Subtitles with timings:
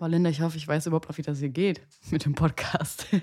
[0.00, 3.06] Boah, Linda, ich hoffe, ich weiß überhaupt noch, wie das hier geht mit dem Podcast.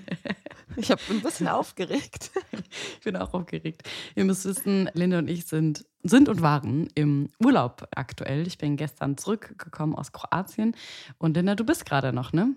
[0.76, 2.30] Ich habe ein bisschen aufgeregt.
[2.98, 3.82] Ich bin auch aufgeregt.
[4.14, 8.46] Ihr müsst wissen, Linda und ich sind, sind und waren im Urlaub aktuell.
[8.46, 10.76] Ich bin gestern zurückgekommen aus Kroatien.
[11.16, 12.54] Und Linda, du bist gerade noch, ne?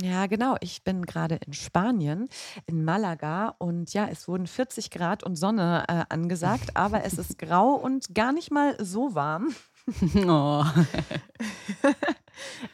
[0.00, 0.56] Ja, genau.
[0.60, 2.30] Ich bin gerade in Spanien,
[2.64, 3.56] in Malaga.
[3.58, 8.14] Und ja, es wurden 40 Grad und Sonne äh, angesagt, aber es ist grau und
[8.14, 9.54] gar nicht mal so warm.
[10.26, 10.64] Oh.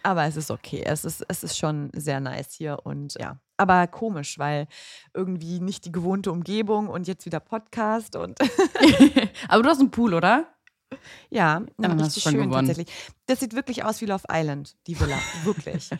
[0.02, 0.82] aber es ist okay.
[0.84, 3.38] Es ist, es ist schon sehr nice hier und ja.
[3.56, 4.66] Aber komisch, weil
[5.12, 8.38] irgendwie nicht die gewohnte Umgebung und jetzt wieder Podcast und
[9.48, 10.46] Aber du hast einen Pool, oder?
[11.30, 12.66] ja, Ja, dann aber du richtig schön gewonnen.
[12.66, 12.88] tatsächlich.
[13.26, 15.18] Das sieht wirklich aus wie Love Island, die Villa.
[15.44, 15.90] wirklich.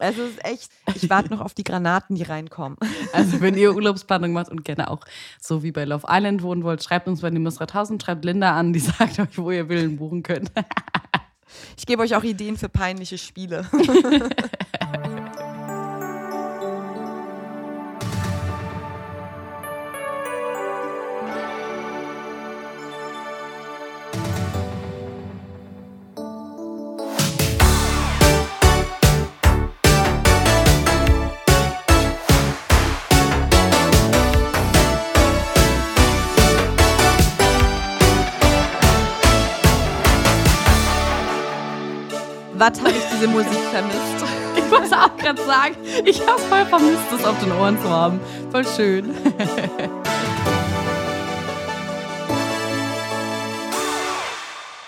[0.00, 2.78] Also es ist echt, ich warte noch auf die Granaten, die reinkommen.
[3.12, 5.04] Also, wenn ihr Urlaubsplanung macht und gerne auch
[5.40, 8.72] so wie bei Love Island wohnen wollt, schreibt uns bei den Tausend, schreibt Linda an,
[8.72, 10.50] die sagt euch, wo ihr Villen buchen könnt.
[11.76, 13.68] Ich gebe euch auch Ideen für peinliche Spiele.
[42.66, 44.24] Was habe ich diese Musik vermisst?
[44.56, 45.74] Ich muss auch gerade sagen,
[46.06, 48.18] ich habe voll vermisst, das auf den Ohren zu haben.
[48.50, 49.10] Voll schön.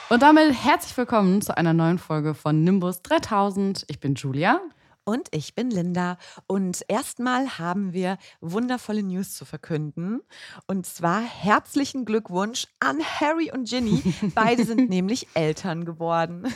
[0.09, 3.85] Und damit herzlich willkommen zu einer neuen Folge von Nimbus 3000.
[3.89, 4.63] Ich bin Julia.
[5.05, 6.19] Und ich bin Linda.
[6.49, 10.21] Und erstmal haben wir wundervolle News zu verkünden.
[10.67, 14.03] Und zwar herzlichen Glückwunsch an Harry und Ginny.
[14.35, 16.49] Beide sind nämlich Eltern geworden.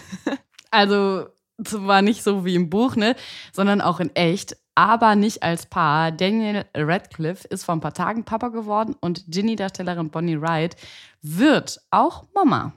[0.71, 1.27] Also
[1.65, 3.17] zwar nicht so wie im Buch, ne,
[3.53, 6.13] sondern auch in echt, aber nicht als Paar.
[6.13, 10.77] Daniel Radcliffe ist vor ein paar Tagen Papa geworden und Ginny, Darstellerin Bonnie Wright,
[11.23, 12.73] wird auch Mama.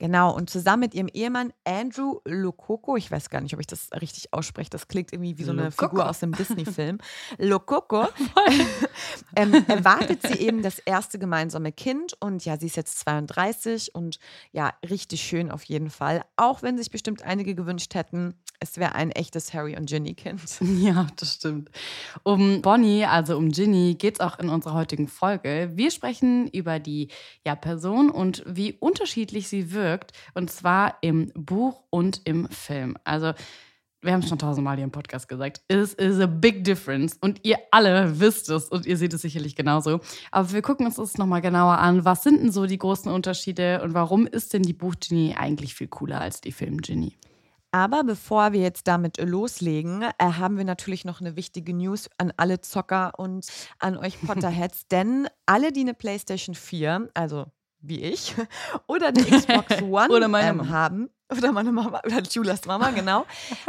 [0.00, 3.90] Genau, und zusammen mit ihrem Ehemann Andrew Lococo, ich weiß gar nicht, ob ich das
[4.00, 5.88] richtig ausspreche, das klingt irgendwie wie so eine Lococo.
[5.90, 6.96] Figur aus einem Disney-Film.
[7.38, 8.08] Lococo
[9.36, 14.18] ähm, erwartet sie eben das erste gemeinsame Kind und ja, sie ist jetzt 32 und
[14.52, 16.24] ja, richtig schön auf jeden Fall.
[16.36, 20.40] Auch wenn sich bestimmt einige gewünscht hätten, es wäre ein echtes Harry und Ginny-Kind.
[20.80, 21.70] Ja, das stimmt.
[22.22, 25.70] Um Bonnie, also um Ginny, geht es auch in unserer heutigen Folge.
[25.74, 27.08] Wir sprechen über die
[27.44, 30.12] ja, Person und wie unterschiedlich sie wirkt.
[30.34, 32.96] Und zwar im Buch und im Film.
[33.04, 33.32] Also,
[34.02, 35.60] wir haben es schon tausendmal hier im Podcast gesagt.
[35.68, 37.16] It is a big difference.
[37.20, 40.00] Und ihr alle wisst es und ihr seht es sicherlich genauso.
[40.30, 42.04] Aber wir gucken uns das nochmal genauer an.
[42.04, 45.88] Was sind denn so die großen Unterschiede und warum ist denn die Buch-Ginny eigentlich viel
[45.88, 47.16] cooler als die Film-Ginny?
[47.72, 52.32] Aber bevor wir jetzt damit loslegen, äh, haben wir natürlich noch eine wichtige News an
[52.36, 53.46] alle Zocker und
[53.78, 54.86] an euch Potterheads.
[54.90, 57.46] denn alle, die eine PlayStation 4, also
[57.80, 58.34] wie ich,
[58.86, 63.26] oder eine Xbox One Oder ähm, haben, oder meine Mama, oder Julas Mama, genau,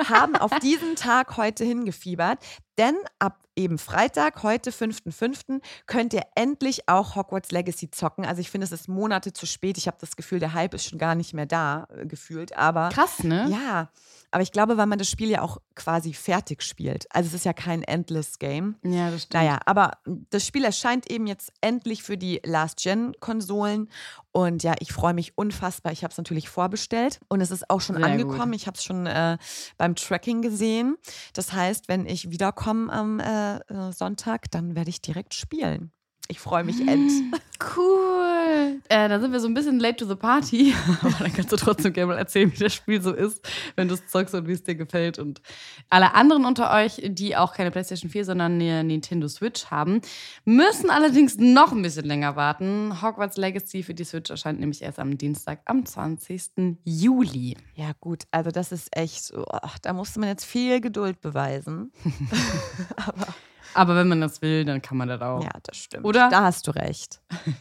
[0.10, 2.40] haben auf diesen Tag heute hingefiebert.
[2.78, 8.26] Denn ab eben Freitag, heute 5.5., könnt ihr endlich auch Hogwarts Legacy zocken.
[8.26, 9.78] Also ich finde, es ist Monate zu spät.
[9.78, 12.56] Ich habe das Gefühl, der Hype ist schon gar nicht mehr da, äh, gefühlt.
[12.58, 13.48] Aber Krass, ne?
[13.52, 13.90] ja,
[14.32, 17.06] aber ich glaube, weil man das Spiel ja auch quasi fertig spielt.
[17.14, 18.78] Also es ist ja kein Endless Game.
[18.84, 19.34] Ja, das stimmt.
[19.34, 23.90] Naja, aber das Spiel erscheint eben jetzt endlich für die Last-Gen-Konsolen.
[24.34, 25.92] Und ja, ich freue mich unfassbar.
[25.92, 28.52] Ich habe es natürlich vorbestellt und es ist auch schon Sehr angekommen.
[28.52, 28.56] gut.
[28.56, 29.38] Ich habe es schon äh,
[29.78, 30.98] beim Tracking gesehen.
[31.34, 35.92] Das heißt, wenn ich wiederkomme am äh, äh, Sonntag, dann werde ich direkt spielen.
[36.32, 37.12] Ich freue mich end.
[37.78, 38.82] Cool.
[38.90, 40.74] Äh, da sind wir so ein bisschen late to the party.
[41.04, 43.94] Aber dann kannst du trotzdem gerne mal erzählen, wie das Spiel so ist, wenn du
[43.94, 45.20] es zockst und wie es dir gefällt.
[45.20, 45.44] Und
[45.88, 50.02] alle anderen unter euch, die auch keine PlayStation 4, sondern eine Nintendo Switch haben,
[50.44, 53.00] müssen allerdings noch ein bisschen länger warten.
[53.04, 56.80] Hogwarts Legacy für die Switch erscheint nämlich erst am Dienstag, am 20.
[56.84, 57.58] Juli.
[57.76, 61.92] Ja, gut, also das ist echt so, ach, da musste man jetzt viel Geduld beweisen.
[62.96, 63.28] Aber
[63.74, 65.44] aber wenn man das will, dann kann man das auch.
[65.44, 66.06] Ja, das stimmt.
[66.06, 66.30] Oder?
[66.30, 67.20] Da hast du recht.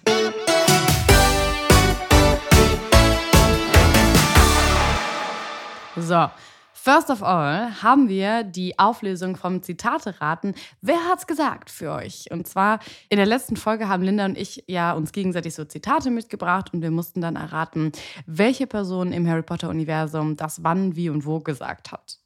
[5.97, 6.29] so.
[6.83, 10.55] First of all haben wir die Auflösung vom Zitate-Raten.
[10.81, 12.25] Wer hat's gesagt für euch?
[12.31, 12.81] Und zwar
[13.11, 16.81] in der letzten Folge haben Linda und ich ja uns gegenseitig so Zitate mitgebracht und
[16.81, 17.93] wir mussten dann erraten,
[18.25, 22.20] welche Person im Harry Potter-Universum das wann, wie und wo gesagt hat.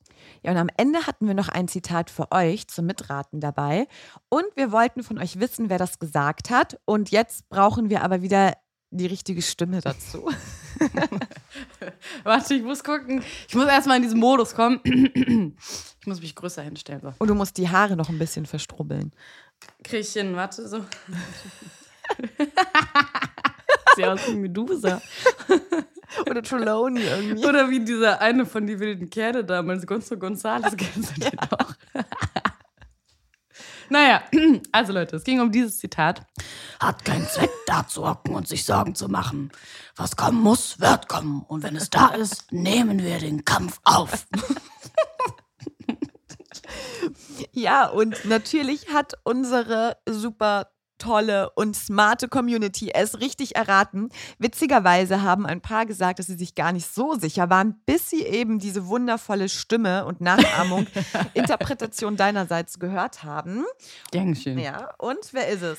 [0.45, 3.89] Ja, und am Ende hatten wir noch ein Zitat für euch zum Mitraten dabei.
[4.29, 6.79] Und wir wollten von euch wissen, wer das gesagt hat.
[6.85, 8.53] Und jetzt brauchen wir aber wieder
[8.91, 10.31] die richtige Stimme dazu.
[12.25, 13.25] Warte, ich muss gucken.
[13.49, 14.81] Ich muss erstmal in diesen Modus kommen.
[16.01, 17.01] ich muss mich größer hinstellen.
[17.01, 17.15] So.
[17.19, 19.13] Und du musst die Haare noch ein bisschen verstrubbeln.
[19.83, 20.85] Krieg ich hin, warte, so.
[23.97, 25.03] Sieht aus wie Medusa.
[26.29, 27.47] Oder Trelawney irgendwie.
[27.47, 31.47] Oder wie dieser eine von die wilden Kerle damals, Gonzo Gonzales, kennst du den ja.
[31.47, 31.75] doch?
[33.89, 34.23] naja,
[34.73, 36.23] also Leute, es ging um dieses Zitat.
[36.81, 39.51] Hat keinen Zweck, da zu hocken und sich Sorgen zu machen.
[39.97, 41.43] Was kommen muss, wird kommen.
[41.43, 44.27] Und wenn es da ist, nehmen wir den Kampf auf.
[47.53, 50.69] ja, und natürlich hat unsere super
[50.99, 54.11] tolle und smarte Community es richtig erraten.
[54.39, 58.23] Witzigerweise haben ein paar gesagt, dass sie sich gar nicht so sicher waren, bis sie
[58.23, 60.87] eben diese wundervolle Stimme und Nachahmung,
[61.35, 63.65] Interpretation deinerseits gehört haben.
[64.13, 64.59] Dankeschön.
[64.59, 65.79] Ja, und wer ist es?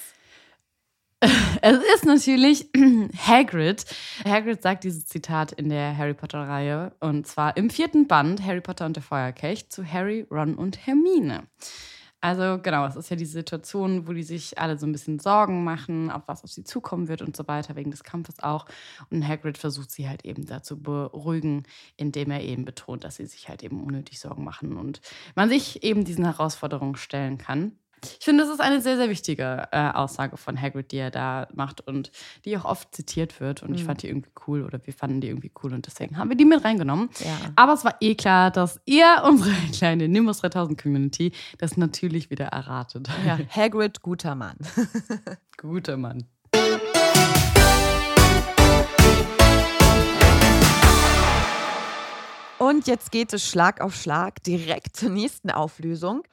[1.62, 2.70] Es ist natürlich
[3.28, 3.86] Hagrid.
[4.26, 8.86] Hagrid sagt dieses Zitat in der Harry Potter-Reihe und zwar im vierten Band Harry Potter
[8.86, 11.44] und der Feuerkelch zu Harry, Ron und Hermine.
[12.26, 15.64] Also genau, es ist ja die Situation, wo die sich alle so ein bisschen Sorgen
[15.64, 18.66] machen, auf was auf sie zukommen wird und so weiter, wegen des Kampfes auch.
[19.12, 21.64] Und Hagrid versucht sie halt eben dazu beruhigen,
[21.98, 25.02] indem er eben betont, dass sie sich halt eben unnötig Sorgen machen und
[25.36, 27.78] man sich eben diesen Herausforderungen stellen kann.
[28.20, 31.48] Ich finde, das ist eine sehr, sehr wichtige äh, Aussage von Hagrid, die er da
[31.54, 32.12] macht und
[32.46, 33.64] die auch oft zitiert wird.
[33.64, 33.76] Und mhm.
[33.76, 36.38] ich fand die irgendwie cool oder wir fanden die irgendwie cool und deswegen haben wir
[36.38, 37.10] die mit reingenommen.
[37.20, 37.52] Ja.
[37.56, 42.46] Aber es war eh klar, dass ihr, unsere kleine Nimbus 3000 Community, das natürlich wieder
[42.46, 43.10] erratet.
[43.26, 44.58] Ja, Hagrid, guter Mann.
[45.58, 46.26] guter Mann.
[52.58, 56.24] Und jetzt geht es Schlag auf Schlag direkt zur nächsten Auflösung.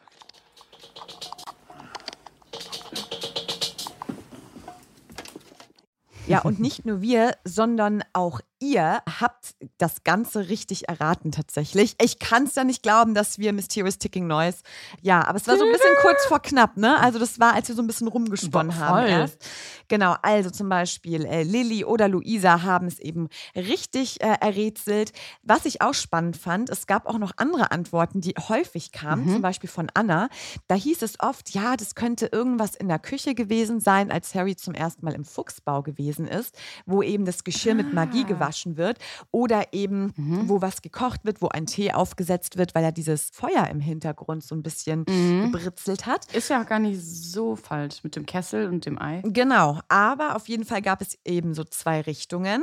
[6.26, 11.96] Ja, und nicht nur wir, sondern auch ihr habt das Ganze richtig erraten tatsächlich.
[12.00, 14.58] Ich kann es ja nicht glauben, dass wir Mysterious Ticking Noise,
[15.00, 16.98] ja, aber es war so ein bisschen kurz vor knapp, ne?
[17.00, 19.44] Also das war, als wir so ein bisschen rumgesponnen haben erst.
[19.88, 25.12] Genau, also zum Beispiel äh, Lilly oder Luisa haben es eben richtig äh, errätselt.
[25.42, 29.32] Was ich auch spannend fand, es gab auch noch andere Antworten, die häufig kamen, mhm.
[29.32, 30.28] zum Beispiel von Anna.
[30.68, 34.54] Da hieß es oft, ja, das könnte irgendwas in der Küche gewesen sein, als Harry
[34.54, 36.56] zum ersten Mal im Fuchsbau gewesen ist,
[36.86, 37.76] wo eben das Geschirr ah.
[37.76, 38.98] mit Magie gewaschen gewaschen wird
[39.30, 40.48] oder eben, mhm.
[40.48, 44.44] wo was gekocht wird, wo ein Tee aufgesetzt wird, weil er dieses Feuer im Hintergrund
[44.44, 45.52] so ein bisschen mhm.
[45.52, 46.32] gebritzelt hat.
[46.34, 49.22] Ist ja auch gar nicht so falsch mit dem Kessel und dem Ei.
[49.24, 52.62] Genau, aber auf jeden Fall gab es eben so zwei Richtungen.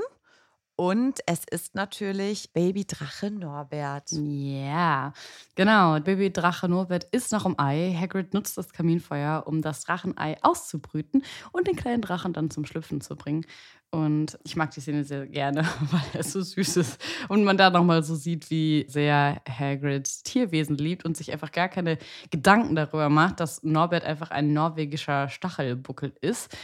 [0.80, 4.14] Und es ist natürlich Babydrache Norbert.
[4.14, 5.12] Ja,
[5.56, 6.00] genau.
[6.00, 7.94] Babydrache Norbert ist noch im Ei.
[8.00, 13.02] Hagrid nutzt das Kaminfeuer, um das Drachenei auszubrüten und den kleinen Drachen dann zum Schlüpfen
[13.02, 13.46] zu bringen.
[13.92, 17.02] Und ich mag die Szene sehr gerne, weil er so süß ist.
[17.28, 21.68] Und man da nochmal so sieht, wie sehr Hagrid Tierwesen liebt und sich einfach gar
[21.68, 21.98] keine
[22.32, 26.56] Gedanken darüber macht, dass Norbert einfach ein norwegischer Stachelbuckel ist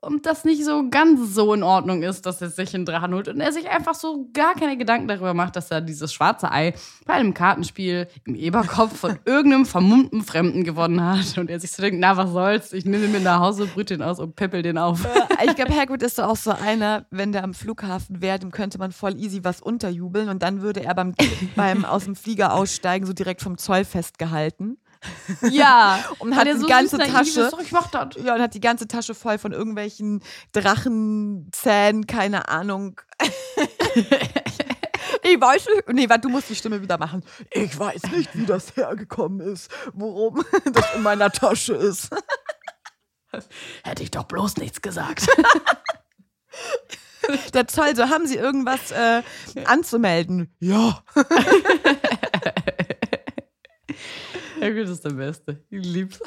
[0.00, 3.28] und das nicht so ganz so in Ordnung ist, dass er sich einen Drachen holt
[3.28, 6.74] und er sich einfach so gar keine Gedanken darüber macht, dass er dieses schwarze Ei
[7.06, 11.82] bei einem Kartenspiel im Eberkopf von irgendeinem vermummten Fremden gewonnen hat und er sich so
[11.82, 14.62] denkt, na was soll's, ich nehme ihn mit nach Hause, brüte den aus und peppel
[14.62, 15.06] den auf.
[15.44, 18.78] Ich glaube, Hagrid ist so auch so einer, wenn der am Flughafen wäre, dem könnte
[18.78, 21.14] man voll easy was unterjubeln und dann würde er beim,
[21.56, 24.78] beim aus dem Flieger aussteigen so direkt vom Zoll festgehalten.
[25.50, 27.50] Ja, und hat die so ganze Tasche.
[27.62, 28.16] Ich mach das.
[28.22, 30.22] Ja, und hat die ganze Tasche voll von irgendwelchen
[30.52, 33.00] Drachenzähnen, keine Ahnung.
[35.22, 35.88] ich weiß nicht.
[35.92, 37.24] Nee, warte, du musst die Stimme wieder machen.
[37.50, 42.10] Ich weiß nicht, wie das hergekommen ist, worum das in meiner Tasche ist.
[43.84, 45.26] Hätte ich doch bloß nichts gesagt.
[47.54, 49.22] Der Zoll, so haben Sie irgendwas äh,
[49.64, 50.54] anzumelden?
[50.60, 51.02] Ja.
[54.60, 55.62] Ja, gut, das ist der Beste.
[55.70, 56.20] Ich lieb's.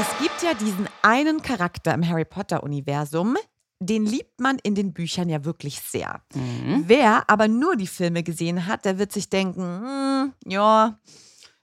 [0.00, 3.36] Es gibt ja diesen einen Charakter im Harry Potter-Universum,
[3.80, 6.22] den liebt man in den Büchern ja wirklich sehr.
[6.34, 6.84] Mhm.
[6.86, 10.98] Wer aber nur die Filme gesehen hat, der wird sich denken, hm, ja,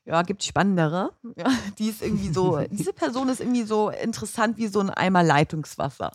[0.05, 1.13] ja, gibt spannendere.
[1.35, 5.23] Ja, die ist irgendwie so, diese Person ist irgendwie so interessant wie so ein Eimer
[5.23, 6.11] Leitungswasser.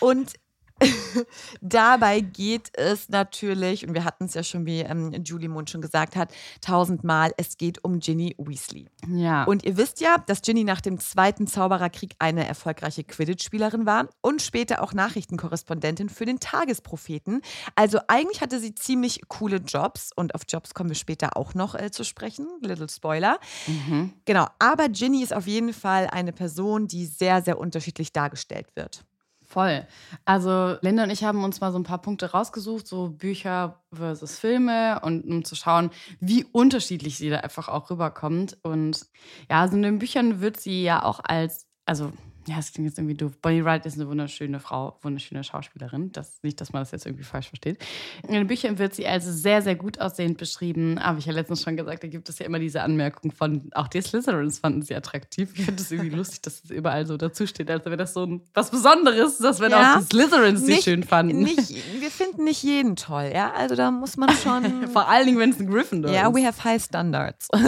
[0.00, 0.34] Und
[1.60, 5.80] Dabei geht es natürlich, und wir hatten es ja schon, wie ähm, Julie Mund schon
[5.80, 8.88] gesagt hat, tausendmal, es geht um Ginny Weasley.
[9.08, 9.44] Ja.
[9.44, 14.42] Und ihr wisst ja, dass Ginny nach dem Zweiten Zaubererkrieg eine erfolgreiche Quidditch-Spielerin war und
[14.42, 17.42] später auch Nachrichtenkorrespondentin für den Tagespropheten.
[17.74, 21.74] Also eigentlich hatte sie ziemlich coole Jobs und auf Jobs kommen wir später auch noch
[21.74, 22.46] äh, zu sprechen.
[22.60, 23.38] Little Spoiler.
[23.66, 24.12] Mhm.
[24.24, 29.04] Genau, aber Ginny ist auf jeden Fall eine Person, die sehr, sehr unterschiedlich dargestellt wird.
[29.50, 29.86] Voll.
[30.26, 34.38] Also Linda und ich haben uns mal so ein paar Punkte rausgesucht, so Bücher versus
[34.38, 35.90] Filme und um zu schauen,
[36.20, 38.58] wie unterschiedlich sie da einfach auch rüberkommt.
[38.62, 39.06] Und
[39.48, 42.12] ja, also in den Büchern wird sie ja auch als, also
[42.48, 43.32] ja, es klingt jetzt irgendwie doof.
[43.42, 46.10] Bonnie Wright ist eine wunderschöne Frau, wunderschöne Schauspielerin.
[46.12, 47.78] Das, nicht, dass man das jetzt irgendwie falsch versteht.
[48.26, 50.98] In den Büchern wird sie als sehr, sehr gut aussehend beschrieben.
[50.98, 53.88] Aber ich ja letztens schon gesagt, da gibt es ja immer diese Anmerkung von, auch
[53.88, 55.50] die Slytherins fanden sie attraktiv.
[55.54, 58.24] Ich finde es irgendwie lustig, dass es überall so dazu steht, als wäre das so
[58.24, 59.96] ein, was Besonderes, dass wenn Ja.
[59.96, 61.42] auch die Slytherins sie Nicht- schön fanden.
[61.42, 61.68] Nicht,
[62.00, 63.52] wir finden nicht jeden toll, ja.
[63.52, 64.88] Also da muss man schon.
[64.92, 66.34] Vor allen Dingen, wenn es ein Gryffindor Ja, ist.
[66.34, 67.48] we have high standards.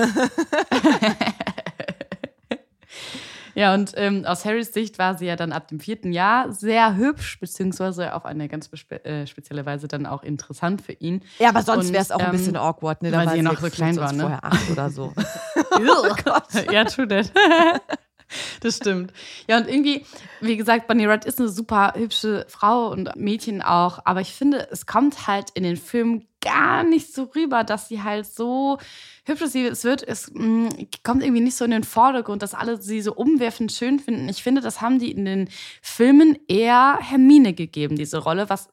[3.55, 6.97] Ja, und ähm, aus Harrys Sicht war sie ja dann ab dem vierten Jahr sehr
[6.97, 11.23] hübsch, beziehungsweise auf eine ganz bespe äh, spezielle Weise dann auch interessant für ihn.
[11.39, 13.13] Ja, aber sonst wäre es auch ein ähm, bisschen awkward, ne?
[13.13, 14.23] weil war sie noch sechs so klein war, ne?
[14.23, 15.13] Vorher acht oder so.
[16.73, 17.31] ja, true that.
[18.61, 19.13] Das stimmt.
[19.49, 20.05] Ja, und irgendwie,
[20.41, 24.69] wie gesagt, Bonnie Wright ist eine super hübsche Frau und Mädchen auch, aber ich finde,
[24.71, 28.79] es kommt halt in den Filmen gar nicht so rüber, dass sie halt so
[29.25, 29.53] hübsch ist.
[29.53, 30.71] Sie- Es wird, es mh,
[31.03, 34.29] kommt irgendwie nicht so in den Vordergrund, dass alle sie so umwerfend schön finden.
[34.29, 35.49] Ich finde, das haben die in den
[35.83, 38.69] Filmen eher Hermine gegeben, diese Rolle, was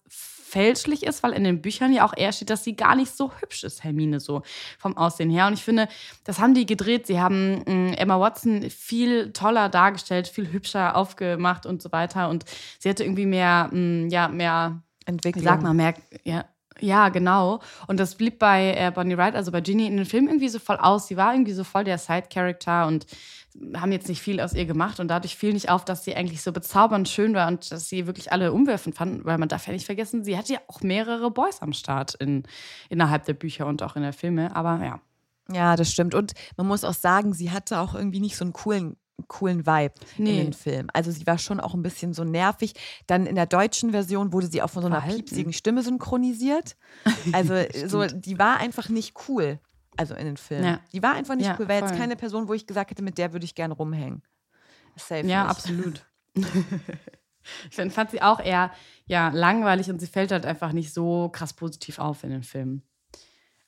[0.57, 3.31] fälschlich ist, weil in den Büchern ja auch eher steht, dass sie gar nicht so
[3.39, 4.41] hübsch ist, Hermine, so
[4.79, 5.45] vom Aussehen her.
[5.45, 5.87] Und ich finde,
[6.23, 7.05] das haben die gedreht.
[7.05, 12.29] Sie haben mh, Emma Watson viel toller dargestellt, viel hübscher aufgemacht und so weiter.
[12.29, 12.43] Und
[12.79, 15.43] sie hatte irgendwie mehr, mh, ja, mehr Entwicklung.
[15.43, 16.45] Sag mal, merk, ja.
[16.79, 17.59] Ja, genau.
[17.87, 20.59] Und das blieb bei äh, Bonnie Wright, also bei Ginny, in den Film irgendwie so
[20.59, 21.07] voll aus.
[21.07, 23.05] Sie war irgendwie so voll der Side-Character und
[23.75, 24.99] haben jetzt nicht viel aus ihr gemacht.
[24.99, 28.05] Und dadurch fiel nicht auf, dass sie eigentlich so bezaubernd schön war und dass sie
[28.07, 29.25] wirklich alle umwerfend fanden.
[29.25, 32.43] Weil man darf ja nicht vergessen, sie hatte ja auch mehrere Boys am Start in,
[32.89, 34.55] innerhalb der Bücher und auch in der Filme.
[34.55, 34.99] Aber ja.
[35.51, 36.13] Ja, das stimmt.
[36.13, 38.97] Und man muss auch sagen, sie hatte auch irgendwie nicht so einen coolen
[39.27, 40.29] coolen Vibe Nee.
[40.29, 40.89] in den Film.
[40.93, 42.73] Also sie war schon auch ein bisschen so nervig.
[43.07, 45.25] Dann in der deutschen Version wurde sie auch von so einer Verhalten.
[45.25, 46.75] piepsigen Stimme synchronisiert.
[47.33, 47.55] Also
[47.87, 49.59] so, die war einfach nicht cool.
[49.97, 50.65] Also in den Filmen.
[50.65, 50.79] Ja.
[50.93, 51.67] Die war einfach nicht Ja, cool.
[51.67, 54.23] Wäre jetzt keine Person, wo ich gesagt hätte, mit der würde ich gern rumhängen.
[54.95, 55.51] Safe Ja, nicht.
[55.51, 56.05] absolut.
[56.35, 58.71] ich fand sie auch eher
[59.05, 62.83] ja, langweilig und sie fällt halt einfach nicht so krass positiv auf in den Filmen.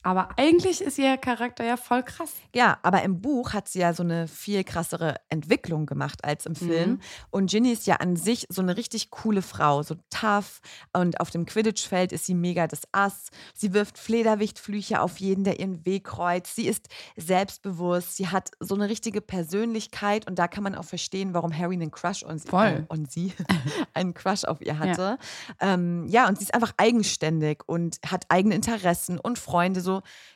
[0.01, 2.31] Aber eigentlich ist ihr Charakter ja voll krass.
[2.55, 6.55] Ja, aber im Buch hat sie ja so eine viel krassere Entwicklung gemacht als im
[6.55, 6.91] Film.
[6.91, 6.99] Mhm.
[7.31, 10.61] Und Ginny ist ja an sich so eine richtig coole Frau, so tough.
[10.93, 13.27] Und auf dem Quidditch-Feld ist sie mega das Ass.
[13.53, 16.55] Sie wirft Flederwichtflüche auf jeden, der ihren Weg kreuzt.
[16.55, 16.87] Sie ist
[17.17, 18.15] selbstbewusst.
[18.15, 20.25] Sie hat so eine richtige Persönlichkeit.
[20.27, 23.33] Und da kann man auch verstehen, warum Harry einen Crush on sie, äh, on sie
[23.93, 25.17] einen Crush auf ihr hatte.
[25.59, 25.73] Ja.
[25.73, 29.81] Ähm, ja, und sie ist einfach eigenständig und hat eigene Interessen und Freunde.
[29.81, 29.88] So,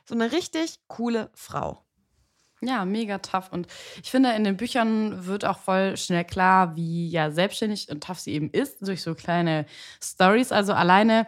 [0.05, 1.83] so eine richtig coole Frau.
[2.65, 3.51] Ja, mega tough.
[3.51, 3.67] Und
[4.01, 8.19] ich finde, in den Büchern wird auch voll schnell klar, wie ja selbstständig und tough
[8.19, 9.65] sie eben ist, durch so kleine
[10.01, 10.51] Stories.
[10.51, 11.27] Also alleine,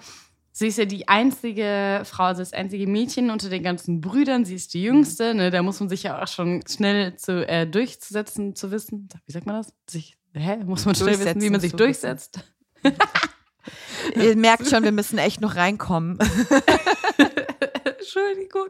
[0.52, 4.46] sie ist ja die einzige Frau, also das einzige Mädchen unter den ganzen Brüdern.
[4.46, 5.34] Sie ist die jüngste.
[5.34, 5.52] Ne?
[5.52, 9.10] Da muss man sich ja auch schon schnell zu, äh, durchzusetzen, zu wissen.
[9.26, 9.74] Wie sagt man das?
[9.90, 10.58] Sich, hä?
[10.64, 12.40] Muss man schnell wissen, wie man sich durchsetzt.
[14.16, 16.20] Ihr merkt schon, wir müssen echt noch reinkommen.
[18.06, 18.70] Entschuldigung.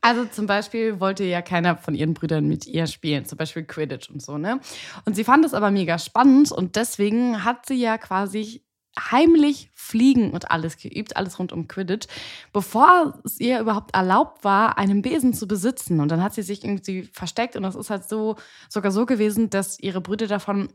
[0.00, 4.10] Also zum Beispiel wollte ja keiner von ihren Brüdern mit ihr spielen, zum Beispiel Quidditch
[4.10, 4.60] und so, ne?
[5.04, 8.64] Und sie fand es aber mega spannend und deswegen hat sie ja quasi
[8.98, 12.06] heimlich Fliegen und alles geübt, alles rund um Quidditch,
[12.52, 16.00] bevor es ihr überhaupt erlaubt war, einen Besen zu besitzen.
[16.00, 18.36] Und dann hat sie sich irgendwie versteckt und das ist halt so
[18.68, 20.68] sogar so gewesen, dass ihre Brüder davon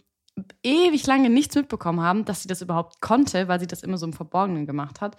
[0.64, 4.06] ewig lange nichts mitbekommen haben, dass sie das überhaupt konnte, weil sie das immer so
[4.06, 5.16] im Verborgenen gemacht hat.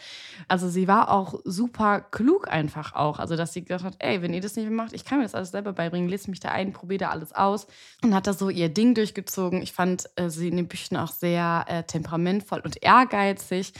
[0.47, 3.19] Also sie war auch super klug einfach auch.
[3.19, 5.25] Also dass sie gesagt hat, ey, wenn ihr das nicht mehr macht, ich kann mir
[5.25, 7.67] das alles selber beibringen, lese mich da ein, probiere da alles aus.
[8.03, 9.63] Und hat da so ihr Ding durchgezogen.
[9.63, 13.73] Ich fand äh, sie in den Büchern auch sehr äh, temperamentvoll und ehrgeizig.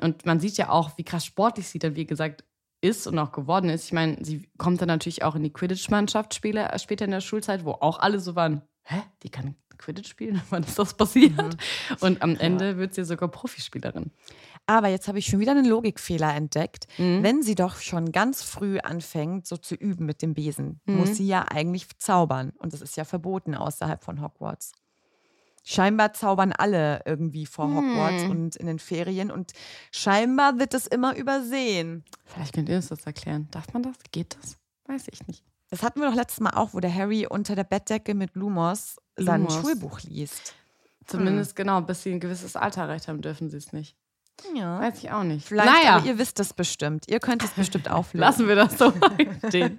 [0.00, 2.44] Und man sieht ja auch, wie krass sportlich sie dann, wie gesagt,
[2.80, 3.86] ist und auch geworden ist.
[3.86, 7.72] Ich meine, sie kommt dann natürlich auch in die Quidditch-Mannschaft später in der Schulzeit, wo
[7.72, 10.40] auch alle so waren, hä, die kann Quidditch spielen?
[10.50, 11.36] Wann ist das passiert?
[11.36, 11.56] Mhm.
[12.00, 14.10] Und am Ende wird sie sogar Profispielerin.
[14.66, 16.86] Aber jetzt habe ich schon wieder einen Logikfehler entdeckt.
[16.98, 17.22] Mhm.
[17.22, 20.96] Wenn sie doch schon ganz früh anfängt, so zu üben mit dem Besen, mhm.
[20.96, 22.52] muss sie ja eigentlich zaubern.
[22.58, 24.72] Und das ist ja verboten außerhalb von Hogwarts.
[25.64, 28.30] Scheinbar zaubern alle irgendwie vor Hogwarts hm.
[28.30, 29.52] und in den Ferien und
[29.92, 32.04] scheinbar wird das immer übersehen.
[32.24, 33.48] Vielleicht könnt ihr uns das erklären.
[33.50, 33.96] Darf man das?
[34.10, 34.56] Geht das?
[34.86, 35.44] Weiß ich nicht.
[35.70, 38.96] Das hatten wir doch letztes Mal auch, wo der Harry unter der Bettdecke mit Lumos
[39.16, 39.60] sein Lumos.
[39.60, 40.54] Schulbuch liest.
[41.06, 41.56] Zumindest hm.
[41.56, 43.96] genau, bis sie ein gewisses Alter erreicht haben, dürfen sie es nicht.
[44.54, 44.80] Ja.
[44.80, 45.46] Weiß ich auch nicht.
[45.46, 45.96] Vielleicht, naja.
[45.96, 47.04] aber ihr wisst das bestimmt.
[47.08, 48.20] Ihr könnt es bestimmt auflösen.
[48.20, 48.92] Lassen wir das so
[49.48, 49.78] stehen.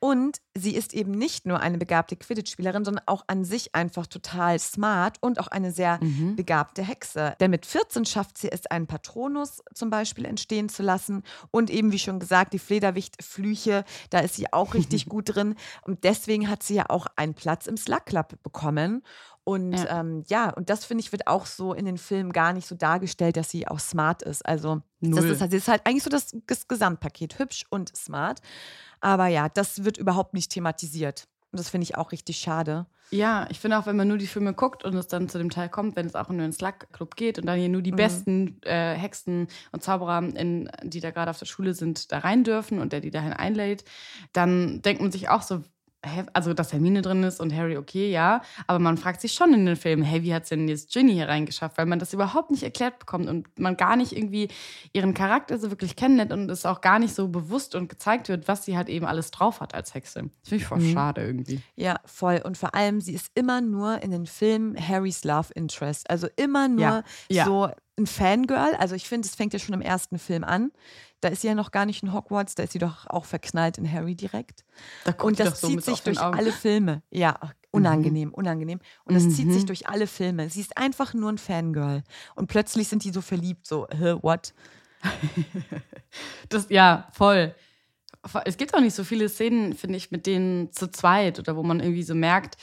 [0.00, 4.58] Und sie ist eben nicht nur eine begabte Quidditch-Spielerin, sondern auch an sich einfach total
[4.58, 6.36] smart und auch eine sehr mhm.
[6.36, 7.34] begabte Hexe.
[7.40, 11.22] Denn mit 14 schafft sie es, einen Patronus zum Beispiel entstehen zu lassen.
[11.50, 15.54] Und eben, wie schon gesagt, die Flederwicht-Flüche, da ist sie auch richtig gut drin.
[15.82, 19.02] Und deswegen hat sie ja auch einen Platz im Slug Club bekommen.
[19.44, 22.52] Und ja, ähm, ja und das finde ich wird auch so in den Filmen gar
[22.52, 24.46] nicht so dargestellt, dass sie auch smart ist.
[24.46, 28.40] Also das ist, halt, das ist halt eigentlich so das, das Gesamtpaket, hübsch und smart.
[29.00, 31.28] Aber ja, das wird überhaupt nicht thematisiert.
[31.50, 32.86] Und das finde ich auch richtig schade.
[33.10, 35.50] Ja, ich finde auch, wenn man nur die Filme guckt und es dann zu dem
[35.50, 37.96] Teil kommt, wenn es auch in den Slug-Club geht und dann hier nur die mhm.
[37.96, 42.42] besten äh, Hexen und Zauberer, in, die da gerade auf der Schule sind, da rein
[42.42, 43.84] dürfen und der die dahin einlädt,
[44.32, 45.62] dann denkt man sich auch so,
[46.32, 49.66] also dass Hermine drin ist und Harry okay, ja, aber man fragt sich schon in
[49.66, 52.50] den Filmen, hey, wie hat es denn jetzt Ginny hier reingeschafft, weil man das überhaupt
[52.50, 54.48] nicht erklärt bekommt und man gar nicht irgendwie
[54.92, 58.48] ihren Charakter so wirklich kennenlernt und es auch gar nicht so bewusst und gezeigt wird,
[58.48, 60.22] was sie halt eben alles drauf hat als Hexe.
[60.40, 60.92] Das finde ich voll mhm.
[60.92, 61.60] schade irgendwie.
[61.76, 66.08] Ja, voll und vor allem, sie ist immer nur in den Filmen Harrys Love Interest,
[66.10, 67.04] also immer nur ja.
[67.28, 67.44] Ja.
[67.44, 68.74] so ein Fangirl.
[68.78, 70.72] Also ich finde, es fängt ja schon im ersten Film an.
[71.22, 73.78] Da ist sie ja noch gar nicht in Hogwarts, da ist sie doch auch verknallt
[73.78, 74.64] in Harry direkt.
[75.04, 77.02] Da und das so zieht sich durch alle Filme.
[77.10, 77.38] Ja,
[77.70, 78.34] unangenehm, mhm.
[78.34, 78.80] unangenehm.
[79.04, 79.30] Und das mhm.
[79.30, 79.66] zieht sich mhm.
[79.66, 80.50] durch alle Filme.
[80.50, 82.02] Sie ist einfach nur ein Fangirl.
[82.34, 84.52] Und plötzlich sind die so verliebt, so, hä, what?
[86.48, 87.54] das, ja, voll.
[88.44, 91.62] Es gibt auch nicht so viele Szenen, finde ich, mit denen zu zweit oder wo
[91.62, 92.56] man irgendwie so merkt,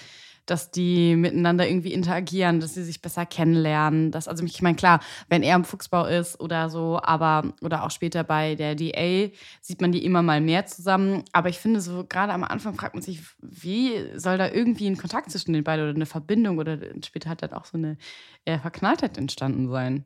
[0.49, 4.11] dass die miteinander irgendwie interagieren, dass sie sich besser kennenlernen.
[4.11, 7.91] Dass, also ich meine, klar, wenn er im Fuchsbau ist oder so, aber oder auch
[7.91, 9.29] später bei der DA
[9.61, 11.23] sieht man die immer mal mehr zusammen.
[11.33, 14.97] Aber ich finde, so gerade am Anfang fragt man sich, wie soll da irgendwie ein
[14.97, 17.97] Kontakt zwischen den beiden oder eine Verbindung oder später hat dann auch so eine
[18.45, 20.05] äh, Verknalltheit entstanden sein.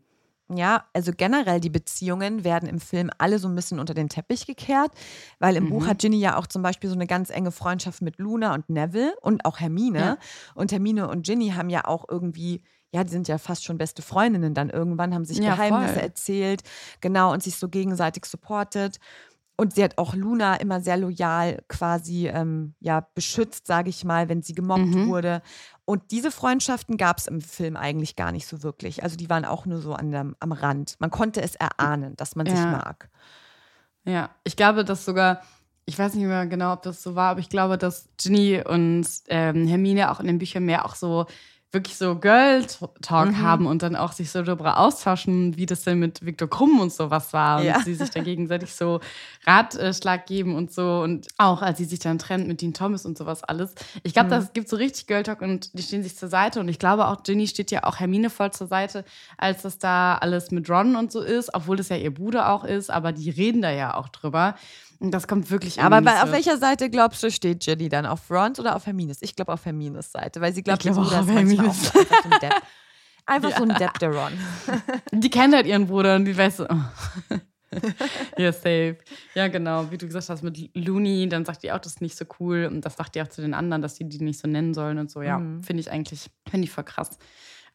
[0.49, 4.45] Ja, also generell die Beziehungen werden im Film alle so ein bisschen unter den Teppich
[4.45, 4.91] gekehrt,
[5.39, 5.69] weil im mhm.
[5.69, 8.69] Buch hat Ginny ja auch zum Beispiel so eine ganz enge Freundschaft mit Luna und
[8.69, 9.99] Neville und auch Hermine.
[9.99, 10.17] Ja.
[10.53, 14.01] Und Hermine und Ginny haben ja auch irgendwie, ja, die sind ja fast schon beste
[14.01, 16.03] Freundinnen dann irgendwann, haben sich ja, Geheimnisse voll.
[16.03, 16.63] erzählt,
[16.99, 18.99] genau, und sich so gegenseitig supportet.
[19.56, 24.27] Und sie hat auch Luna immer sehr loyal quasi ähm, ja, beschützt, sage ich mal,
[24.27, 25.08] wenn sie gemobbt mhm.
[25.08, 25.43] wurde.
[25.85, 29.03] Und diese Freundschaften gab es im Film eigentlich gar nicht so wirklich.
[29.03, 30.95] Also die waren auch nur so an der, am Rand.
[30.99, 32.55] Man konnte es erahnen, dass man ja.
[32.55, 33.09] sich mag.
[34.05, 35.41] Ja, ich glaube, dass sogar,
[35.85, 39.07] ich weiß nicht mehr genau, ob das so war, aber ich glaube, dass Ginny und
[39.27, 41.25] ähm, Hermine auch in den Büchern mehr auch so
[41.73, 43.41] wirklich so Girl-Talk mhm.
[43.41, 46.93] haben und dann auch sich so darüber austauschen, wie das denn mit Viktor Krumm und
[46.93, 47.59] sowas war.
[47.59, 47.79] Und ja.
[47.79, 48.99] sie sich dann gegenseitig so
[49.47, 51.01] Ratschlag geben und so.
[51.01, 53.73] Und auch als sie sich dann trennt mit Dean Thomas und sowas alles.
[54.03, 54.31] Ich glaube, mhm.
[54.31, 56.59] das gibt so richtig Girl-Talk und die stehen sich zur Seite.
[56.59, 59.03] Und ich glaube auch, Ginny steht ja auch Hermine voll zur Seite,
[59.38, 62.65] als das da alles mit Ron und so ist, obwohl das ja ihr Bruder auch
[62.65, 62.91] ist.
[62.91, 64.55] Aber die reden da ja auch drüber.
[64.99, 65.91] Das kommt wirklich an.
[65.91, 68.06] Aber bei, auf welcher Seite glaubst du, steht Jenny dann?
[68.06, 69.17] Auf Front oder auf Hermines?
[69.21, 71.91] Ich glaube auf Hermines Seite, weil sie glaubt, glaub, auch auf Hermines.
[71.91, 72.53] Auch einfach so ein Depp.
[73.25, 73.58] Einfach ja.
[73.58, 74.34] so ein Depp, der Ron.
[75.12, 76.65] Die kennt halt ihren Bruder und die weiß so.
[76.69, 77.38] Oh.
[78.38, 78.97] ja, safe.
[79.34, 79.89] Ja, genau.
[79.91, 82.69] Wie du gesagt hast, mit Looney, dann sagt die auch, das ist nicht so cool.
[82.69, 84.99] Und das sagt die auch zu den anderen, dass die die nicht so nennen sollen
[84.99, 85.21] und so.
[85.21, 85.63] Ja, mhm.
[85.63, 87.17] finde ich eigentlich, finde ich voll krass.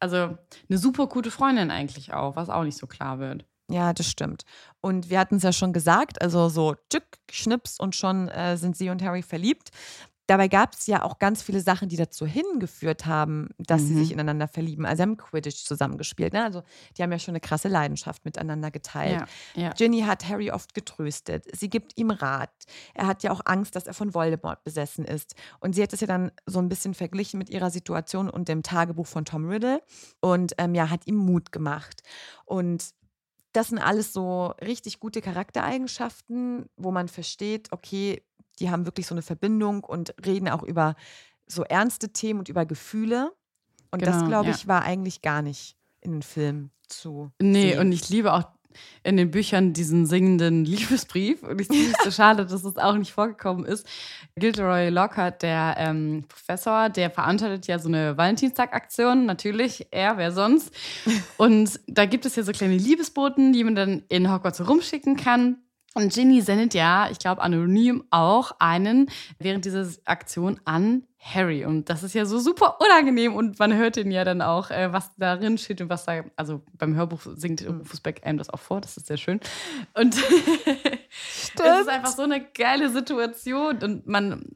[0.01, 3.45] Also eine super gute Freundin eigentlich auch, was auch nicht so klar wird.
[3.71, 4.45] Ja, das stimmt.
[4.81, 8.77] Und wir hatten es ja schon gesagt, also so tschück, schnips und schon äh, sind
[8.77, 9.71] sie und Harry verliebt.
[10.27, 13.99] Dabei gab es ja auch ganz viele Sachen, die dazu hingeführt haben, dass sie Mhm.
[13.99, 14.85] sich ineinander verlieben.
[14.85, 16.35] Also sie haben Quidditch zusammengespielt.
[16.35, 16.45] Ne?
[16.45, 16.63] Also
[16.97, 19.25] die haben ja schon eine krasse Leidenschaft miteinander geteilt.
[19.55, 19.71] Ja, ja.
[19.71, 21.47] Ginny hat Harry oft getröstet.
[21.57, 22.51] Sie gibt ihm Rat.
[22.93, 25.35] Er hat ja auch Angst, dass er von Voldemort besessen ist.
[25.61, 28.63] Und sie hat es ja dann so ein bisschen verglichen mit ihrer Situation und dem
[28.63, 29.81] Tagebuch von Tom Riddle
[30.21, 32.03] und ähm, ja, hat ihm Mut gemacht.
[32.45, 32.91] Und
[33.53, 38.23] das sind alles so richtig gute Charaktereigenschaften, wo man versteht, okay,
[38.61, 40.95] die haben wirklich so eine Verbindung und reden auch über
[41.47, 43.33] so ernste Themen und über Gefühle.
[43.91, 44.55] Und das, Genau, glaube ja.
[44.55, 47.31] ich, war eigentlich gar nicht in den Film zu.
[47.41, 47.81] Nee, sehen.
[47.81, 48.45] und ich liebe auch
[49.03, 51.43] in den Büchern diesen singenden Liebesbrief.
[51.43, 53.87] Und ich finde es so schade, dass es auch nicht vorgekommen ist.
[54.37, 59.27] Gilderoy Lockhart, der ähm, Professor, der veranstaltet ja so eine Valentinstag-Aktion.
[59.27, 60.73] Natürlich, er, wer sonst.
[61.37, 65.59] Und da gibt es ja so kleine Liebesboten, die man dann in Hogwarts rumschicken kann.
[65.99, 71.65] Und Ginny sendet ja, ich glaube, anonym auch einen während dieser Aktion an Harry.
[71.65, 73.35] Und das ist ja so super unangenehm.
[73.35, 76.63] Und man hört ihn ja dann auch, äh, was darin steht und was da, also
[76.75, 78.81] beim Hörbuch singt Rufus Beck einem das auch vor.
[78.81, 79.41] Das ist sehr schön.
[79.95, 83.83] Und es ist einfach so eine geile Situation.
[83.83, 84.47] Und man,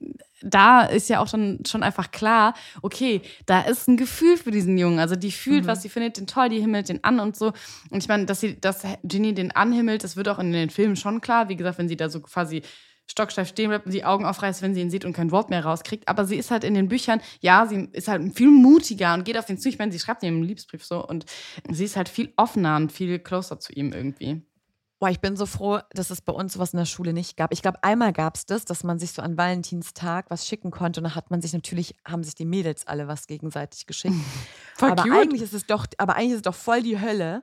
[0.43, 4.77] da ist ja auch dann schon einfach klar, okay, da ist ein Gefühl für diesen
[4.79, 4.99] Jungen.
[4.99, 7.53] Also die fühlt was, sie findet den toll, die himmelt den an und so.
[7.91, 10.97] Und ich meine, dass sie, dass Ginny den anhimmelt, das wird auch in den Filmen
[10.97, 11.49] schon klar.
[11.49, 12.63] Wie gesagt, wenn sie da so quasi
[13.11, 15.65] stocksteif stehen bleibt und die Augen aufreißt, wenn sie ihn sieht und kein Wort mehr
[15.65, 16.09] rauskriegt.
[16.09, 19.37] Aber sie ist halt in den Büchern, ja, sie ist halt viel mutiger und geht
[19.37, 19.69] auf ihn zu.
[19.69, 21.27] Ich meine, sie schreibt ihm einen Liebesbrief so und
[21.71, 24.43] sie ist halt viel offener und viel closer zu ihm irgendwie.
[25.03, 27.53] Boah, ich bin so froh, dass es bei uns sowas in der Schule nicht gab.
[27.53, 31.01] Ich glaube, einmal gab es das, dass man sich so an Valentinstag was schicken konnte
[31.01, 34.15] und dann hat man sich natürlich, haben sich die Mädels alle was gegenseitig geschickt.
[34.81, 35.13] Aber cute.
[35.13, 37.43] eigentlich ist es doch, aber eigentlich ist es doch voll die Hölle,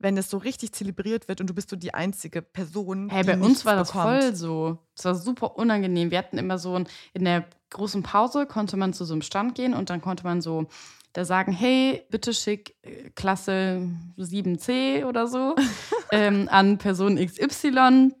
[0.00, 3.10] wenn es so richtig zelebriert wird und du bist so die einzige Person.
[3.10, 4.22] Hey, bei uns war das bekommt.
[4.22, 4.78] voll so.
[4.96, 6.10] Es war super unangenehm.
[6.10, 9.54] Wir hatten immer so ein, in der großen Pause konnte man zu so einem Stand
[9.54, 10.66] gehen und dann konnte man so
[11.12, 15.54] da sagen, hey, bitte schick äh, Klasse 7c oder so
[16.12, 18.12] ähm, an Person XY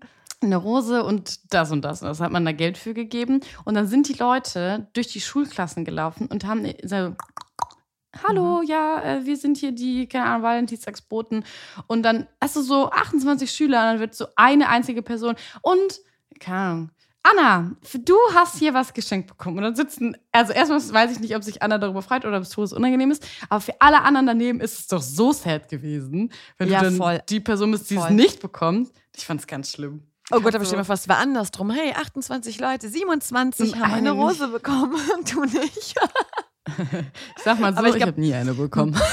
[0.42, 2.02] eine Rose und das und das.
[2.02, 3.40] Und das hat man da Geld für gegeben.
[3.64, 7.14] Und dann sind die Leute durch die Schulklassen gelaufen und haben so,
[8.26, 11.44] Hallo, ja, äh, wir sind hier die, keine Ahnung, Valentinstagsboten.
[11.86, 16.00] Und dann hast du so 28 Schüler und dann wird so eine einzige Person und,
[16.38, 16.90] keine Ahnung,
[17.22, 17.72] Anna,
[18.06, 19.58] du hast hier was geschenkt bekommen.
[19.58, 22.44] Und dann sitzen, also erstmal weiß ich nicht, ob sich Anna darüber freut oder ob
[22.44, 26.32] es todes unangenehm ist, aber für alle anderen daneben ist es doch so sad gewesen,
[26.56, 27.20] wenn Ja, du dann voll.
[27.28, 28.12] die Person bist, die es Voll.
[28.12, 28.90] nicht bekommt.
[29.14, 30.02] Ich fand es ganz schlimm.
[30.30, 31.70] Oh Gott, aber Also- stell dir mal vor, es war andersrum.
[31.70, 35.94] Hey, 28 Leute, 27 Und haben eine eine Rose bekommen und du nicht.
[36.66, 38.98] Ich sag mal so, Aber ich ich, habe nie eine bekommen.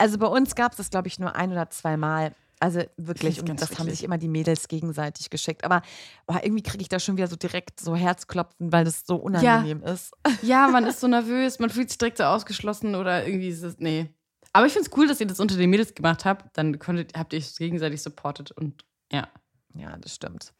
[0.00, 2.32] Also bei uns gab es das, glaube ich, nur ein oder zweimal.
[2.60, 3.98] Also wirklich, und das haben schrecklich.
[3.98, 5.64] sich immer die Mädels gegenseitig geschickt.
[5.64, 5.82] Aber
[6.26, 9.82] boah, irgendwie kriege ich da schon wieder so direkt so Herzklopfen, weil das so unangenehm
[9.82, 10.12] ist.
[10.42, 13.78] Ja, man ist so nervös, man fühlt sich direkt so ausgeschlossen oder irgendwie ist es,
[13.78, 14.08] nee.
[14.52, 16.56] Aber ich finde es cool, dass ihr das unter den Mädels gemacht habt.
[16.56, 19.28] Dann konntet, habt ihr euch gegenseitig supportet und ja.
[19.74, 20.52] Ja, das stimmt.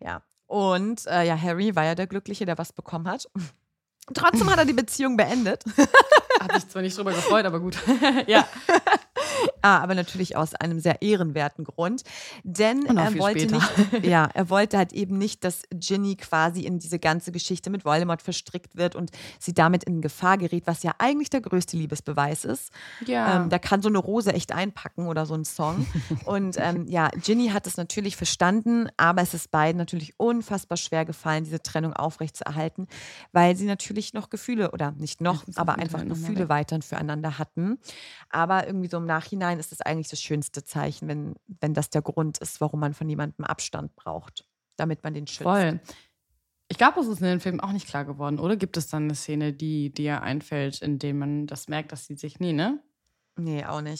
[0.00, 0.22] Ja.
[0.46, 3.28] Und äh, ja, Harry war ja der Glückliche, der was bekommen hat.
[4.14, 5.64] Trotzdem hat er die Beziehung beendet.
[6.40, 7.76] Hat sich zwar nicht drüber gefreut, aber gut.
[8.26, 8.46] ja.
[9.62, 12.02] Ah, aber natürlich aus einem sehr ehrenwerten Grund.
[12.44, 13.56] Denn er wollte später.
[13.56, 17.84] nicht, ja, er wollte halt eben nicht, dass Ginny quasi in diese ganze Geschichte mit
[17.84, 22.44] Voldemort verstrickt wird und sie damit in Gefahr gerät, was ja eigentlich der größte Liebesbeweis
[22.44, 22.70] ist.
[23.06, 23.42] Ja.
[23.42, 25.86] Ähm, da kann so eine Rose echt einpacken oder so ein Song.
[26.24, 31.04] Und ähm, ja, Ginny hat es natürlich verstanden, aber es ist beiden natürlich unfassbar schwer
[31.04, 32.86] gefallen, diese Trennung aufrechtzuerhalten,
[33.32, 37.78] weil sie natürlich noch Gefühle oder nicht noch, aber einfach Gefühle weiterhin füreinander hatten.
[38.30, 42.02] Aber irgendwie so im Nachhinein ist es eigentlich das schönste Zeichen, wenn, wenn das der
[42.02, 45.42] Grund ist, warum man von jemandem Abstand braucht, damit man den schützt.
[45.42, 45.80] Voll.
[46.68, 48.56] Ich glaube, das ist in den Filmen auch nicht klar geworden, oder?
[48.56, 52.14] Gibt es dann eine Szene, die dir einfällt, in der man das merkt, dass sie
[52.14, 52.80] sich nie, ne?
[53.36, 53.99] Nee, auch nicht.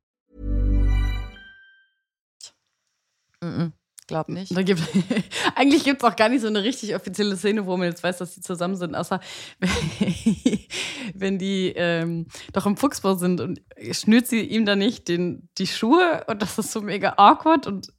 [3.43, 3.71] Mm-mm,
[4.07, 4.55] glaub nicht.
[4.55, 4.81] Da gibt,
[5.55, 8.17] eigentlich gibt es auch gar nicht so eine richtig offizielle Szene, wo man jetzt weiß,
[8.19, 9.19] dass die zusammen sind, außer
[11.13, 15.67] wenn die ähm, doch im Fuchsbau sind und schnürt sie ihm dann nicht den, die
[15.67, 17.91] Schuhe und das ist so mega awkward und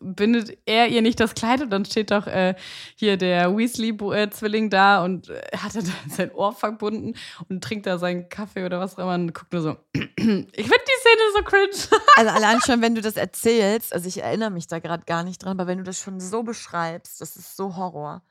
[0.00, 2.54] bindet er ihr nicht das Kleid und dann steht doch äh,
[2.96, 7.14] hier der Weasley-Zwilling da und äh, hat er sein Ohr verbunden
[7.48, 9.76] und trinkt da seinen Kaffee oder was auch immer und guckt nur so.
[9.94, 12.02] ich finde die Szene so cringe.
[12.16, 15.42] Also allein schon, wenn du das erzählst, also ich erinnere mich da gerade gar nicht
[15.42, 18.22] dran, aber wenn du das schon so beschreibst, das ist so Horror.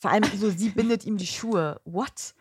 [0.00, 1.80] Vor allem so, sie bindet ihm die Schuhe.
[1.84, 2.34] What?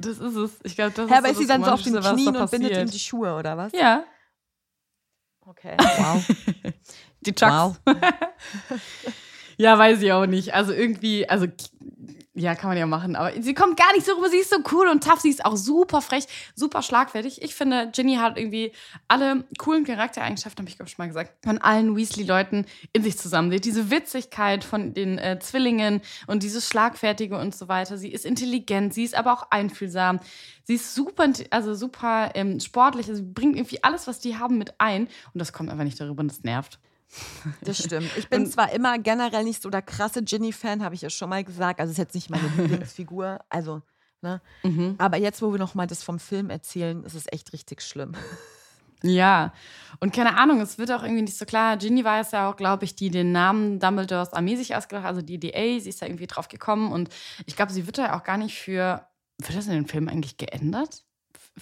[0.00, 0.50] Das ist es.
[0.64, 2.76] Ich glaube, das Hä, ist aber ist sie dann so auf den Knien und bindet
[2.76, 3.72] ihm die Schuhe, oder was?
[3.72, 4.04] Ja,
[5.46, 5.76] Okay.
[5.78, 6.24] Wow.
[7.20, 7.52] die Chucks.
[7.52, 7.76] wow.
[9.58, 10.54] Ja, weiß ich auch nicht.
[10.54, 11.46] Also irgendwie, also
[12.34, 14.30] ja, kann man ja machen, aber sie kommt gar nicht so rüber.
[14.30, 15.20] Sie ist so cool und tough.
[15.20, 17.42] Sie ist auch super frech, super schlagfertig.
[17.42, 18.72] Ich finde, Ginny hat irgendwie
[19.06, 22.64] alle coolen Charaktereigenschaften, habe ich glaube ich schon mal gesagt, von allen Weasley-Leuten
[22.94, 23.50] in sich zusammen.
[23.50, 27.98] Sie hat diese Witzigkeit von den äh, Zwillingen und dieses Schlagfertige und so weiter.
[27.98, 30.18] Sie ist intelligent, sie ist aber auch einfühlsam.
[30.64, 33.08] Sie ist super, also super ähm, sportlich.
[33.08, 35.02] Also sie bringt irgendwie alles, was die haben, mit ein.
[35.34, 36.78] Und das kommt einfach nicht darüber und das nervt.
[37.62, 38.10] Das stimmt.
[38.16, 41.44] Ich bin zwar immer generell nicht so der krasse Ginny-Fan, habe ich ja schon mal
[41.44, 41.80] gesagt.
[41.80, 43.40] Also ist jetzt nicht meine Lieblingsfigur.
[43.48, 43.82] Also,
[44.22, 44.40] ne?
[44.62, 44.94] Mhm.
[44.98, 48.14] Aber jetzt, wo wir noch mal das vom Film erzählen, ist es echt richtig schlimm.
[49.02, 49.52] Ja,
[49.98, 51.76] und keine Ahnung, es wird auch irgendwie nicht so klar.
[51.76, 55.10] Ginny war es ja auch, glaube ich, die den Namen Dumbledores Armee sich ausgedacht hat,
[55.10, 57.08] also die DA, sie ist da irgendwie drauf gekommen und
[57.46, 59.04] ich glaube, sie wird da auch gar nicht für,
[59.38, 61.02] wird das in den Film eigentlich geändert?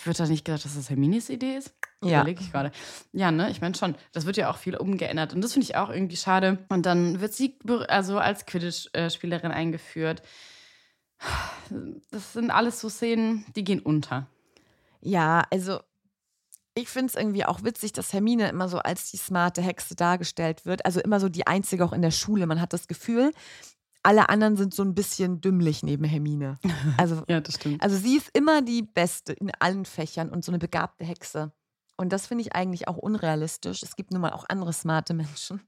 [0.05, 1.75] Wird da nicht gesagt, dass das Hermines Idee ist?
[2.03, 2.21] Ja.
[2.23, 2.73] Überlege ich gerade.
[3.13, 5.77] Ja, ne, ich meine schon, das wird ja auch viel umgeändert und das finde ich
[5.77, 6.59] auch irgendwie schade.
[6.69, 7.59] Und dann wird sie
[7.89, 10.23] also als Quidditch-Spielerin eingeführt.
[12.11, 14.27] Das sind alles so Szenen, die gehen unter.
[15.03, 15.81] Ja, also
[16.75, 20.65] ich finde es irgendwie auch witzig, dass Hermine immer so als die smarte Hexe dargestellt
[20.65, 20.87] wird.
[20.87, 22.47] Also immer so die einzige auch in der Schule.
[22.47, 23.33] Man hat das Gefühl,
[24.03, 26.59] alle anderen sind so ein bisschen dümmlich neben Hermine.
[26.97, 27.83] Also, Ja, das stimmt.
[27.83, 31.53] also sie ist immer die Beste in allen Fächern und so eine begabte Hexe.
[32.01, 33.83] Und das finde ich eigentlich auch unrealistisch.
[33.83, 35.61] Es gibt nun mal auch andere smarte Menschen.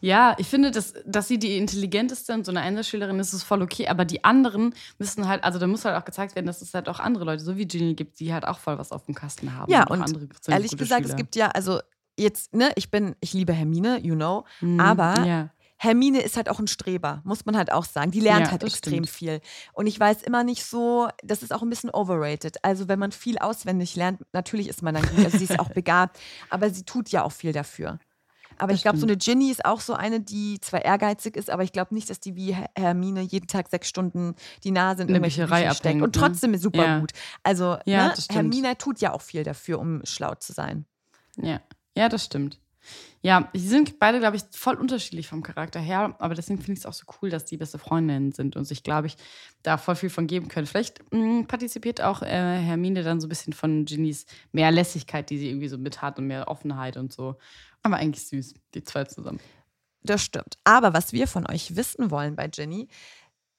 [0.00, 3.60] Ja, ich finde, dass, dass sie die intelligenteste und so eine Einserschülerin ist, ist voll
[3.60, 3.86] okay.
[3.88, 6.88] Aber die anderen müssen halt, also da muss halt auch gezeigt werden, dass es halt
[6.88, 9.54] auch andere Leute, so wie Ginny gibt, die halt auch voll was auf dem Kasten
[9.54, 9.70] haben.
[9.70, 11.16] Ja, und andere sind Ehrlich gesagt, es Schüler.
[11.16, 11.80] gibt ja, also
[12.18, 15.50] jetzt, ne, ich bin, ich liebe Hermine, you know, Mhm, aber Ja.
[15.78, 18.10] Hermine ist halt auch ein Streber, muss man halt auch sagen.
[18.10, 19.10] Die lernt Ja, halt extrem stimmt.
[19.10, 19.40] viel.
[19.74, 22.64] Und ich weiß immer nicht so, das ist auch ein bisschen overrated.
[22.64, 25.68] Also wenn man viel auswendig lernt, natürlich ist man dann gut, also sie ist auch
[25.74, 27.98] begabt, aber sie tut ja auch viel dafür.
[28.58, 31.50] Aber Das ich glaube, so eine Ginny ist auch so eine, die zwar ehrgeizig ist,
[31.50, 34.34] aber ich glaube nicht, dass die wie Her- Hermine jeden Tag sechs Stunden
[34.64, 36.20] die Nase in irgendwelche Bücher steckt und ne?
[36.22, 36.98] trotzdem ist super Ja.
[37.00, 37.12] gut.
[37.42, 38.14] Also Ja, ne.
[38.30, 40.86] Hermine tut ja auch viel dafür, um schlau zu sein.
[41.36, 41.60] Ja.
[41.94, 42.58] ja, das stimmt.
[43.22, 46.78] Ja, sie sind beide, glaube ich, voll unterschiedlich vom Charakter her, aber deswegen finde ich
[46.80, 49.16] es auch so cool, dass die beste Freundinnen sind und sich, glaube ich,
[49.62, 50.66] da voll viel von geben können.
[50.66, 55.38] Vielleicht mh, partizipiert auch äh, Hermine dann so ein bisschen von Ginnys mehr Lässigkeit, die
[55.38, 57.36] sie irgendwie so mit hat und mehr Offenheit und so.
[57.82, 59.40] Aber eigentlich süß, die zwei zusammen.
[60.06, 60.56] Das stimmt.
[60.64, 62.88] Aber was wir von euch wissen wollen bei Ginny,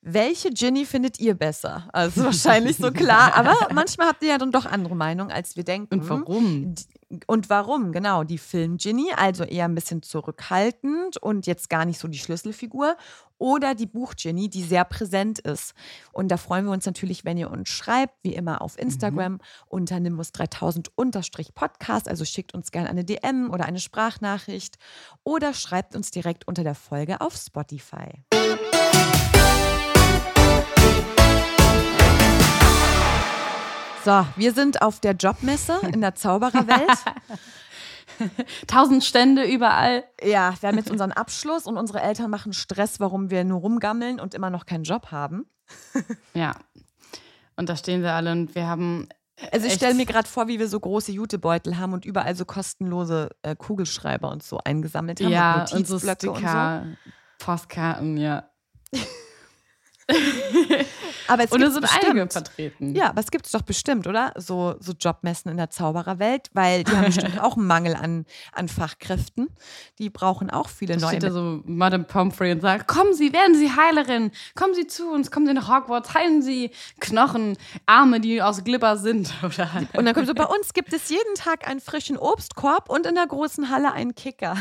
[0.02, 1.90] welche Ginny findet ihr besser?
[1.92, 5.64] Also wahrscheinlich so klar, aber manchmal habt ihr ja dann doch andere Meinungen, als wir
[5.64, 6.00] denken.
[6.00, 6.76] Und warum?
[7.26, 7.92] Und warum?
[7.92, 12.96] Genau, die Film-Ginny, also eher ein bisschen zurückhaltend und jetzt gar nicht so die Schlüsselfigur.
[13.40, 15.76] Oder die Buch-Ginny, die sehr präsent ist.
[16.12, 19.98] Und da freuen wir uns natürlich, wenn ihr uns schreibt, wie immer auf Instagram unter
[19.98, 22.10] nimbus3000-podcast.
[22.10, 24.78] Also schickt uns gerne eine DM oder eine Sprachnachricht
[25.24, 28.24] oder schreibt uns direkt unter der Folge auf Spotify.
[34.08, 36.98] So, wir sind auf der Jobmesse in der Zaubererwelt.
[38.68, 40.06] Tausend Stände überall.
[40.24, 44.22] Ja, wir haben jetzt unseren Abschluss und unsere Eltern machen Stress, warum wir nur rumgammeln
[44.22, 45.46] und immer noch keinen Job haben.
[46.34, 46.56] Ja.
[47.58, 49.10] Und da stehen wir alle und wir haben.
[49.52, 52.46] Also ich stelle mir gerade vor, wie wir so große Jutebeutel haben und überall so
[52.46, 56.42] kostenlose äh, Kugelschreiber und so eingesammelt haben Ja, und und so Notizblöcke und so.
[56.42, 56.86] Sticker,
[57.40, 58.50] Postkarten, ja.
[61.28, 62.06] Aber es gibt's sind bestimmt.
[62.06, 62.96] einige vertreten.
[62.96, 64.32] Ja, aber es gibt es doch bestimmt, oder?
[64.38, 68.70] So, so Jobmessen in der Zaubererwelt, weil die haben bestimmt auch einen Mangel an, an
[68.70, 69.50] Fachkräften.
[70.00, 71.10] Die brauchen auch viele Da neue.
[71.10, 75.12] steht da so Madame Pomfrey und sagt, kommen Sie, werden Sie Heilerin, kommen Sie zu
[75.12, 79.34] uns, kommen Sie nach Hogwarts, heilen Sie Knochen, Arme, die aus Glibber sind.
[79.44, 83.06] Oder und dann kommt so, bei uns gibt es jeden Tag einen frischen Obstkorb und
[83.06, 84.56] in der großen Halle einen Kicker.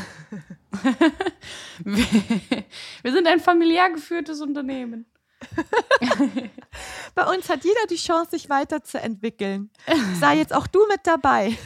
[3.02, 5.06] wir sind ein familiär geführtes Unternehmen.
[7.14, 9.70] Bei uns hat jeder die Chance, sich weiterzuentwickeln.
[10.20, 11.56] Sei jetzt auch du mit dabei.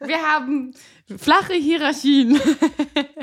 [0.00, 0.74] Wir haben
[1.16, 2.40] flache Hierarchien.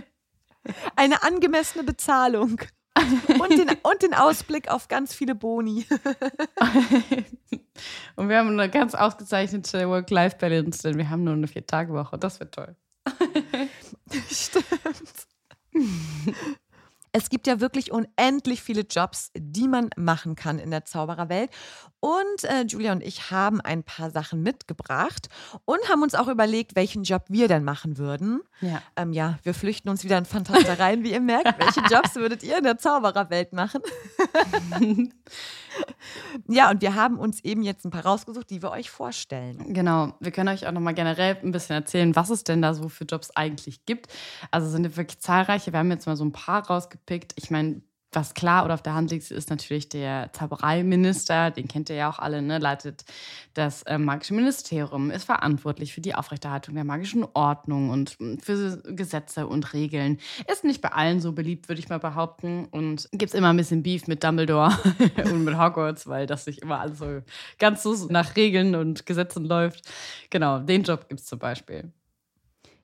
[0.96, 2.62] Eine angemessene Bezahlung.
[3.40, 5.86] Und den, und den Ausblick auf ganz viele Boni.
[8.16, 12.20] Und wir haben eine ganz ausgezeichnete Work-Life-Balance, denn wir haben nur eine Vier-Tage-Woche.
[12.20, 12.76] Das wird toll.
[14.30, 15.28] Stimmt.
[17.16, 21.52] Es gibt ja wirklich unendlich viele Jobs, die man machen kann in der Zaubererwelt.
[22.04, 25.30] Und äh, Julia und ich haben ein paar Sachen mitgebracht
[25.64, 28.42] und haben uns auch überlegt, welchen Job wir denn machen würden.
[28.60, 28.82] Ja.
[28.98, 31.58] Ähm, ja, wir flüchten uns wieder in Fantastereien, wie ihr merkt.
[31.60, 33.82] Welche Jobs würdet ihr in der Zaubererwelt machen?
[36.50, 39.74] ja, und wir haben uns eben jetzt ein paar rausgesucht, die wir euch vorstellen.
[39.74, 42.90] Genau, wir können euch auch nochmal generell ein bisschen erzählen, was es denn da so
[42.90, 44.12] für Jobs eigentlich gibt.
[44.52, 45.72] Also sind wirklich zahlreiche.
[45.72, 47.32] Wir haben jetzt mal so ein paar rausgepickt.
[47.38, 47.82] Ich meine,
[48.16, 52.10] was klar oder auf der Hand liegt, ist natürlich der Zaubereiminister, den kennt ihr ja
[52.10, 52.60] auch alle, ne?
[52.60, 53.06] leitet
[53.54, 58.82] das äh, magische Ministerium, ist verantwortlich für die Aufrechterhaltung der magischen Ordnung und hm, für
[58.88, 60.20] Gesetze und Regeln.
[60.52, 62.66] Ist nicht bei allen so beliebt, würde ich mal behaupten.
[62.66, 64.78] Und gibt es immer ein bisschen Beef mit Dumbledore
[65.26, 67.22] und mit Hogwarts, weil das nicht immer alles so
[67.60, 69.90] ganz so nach Regeln und Gesetzen läuft.
[70.30, 71.92] Genau, den Job gibt es zum Beispiel.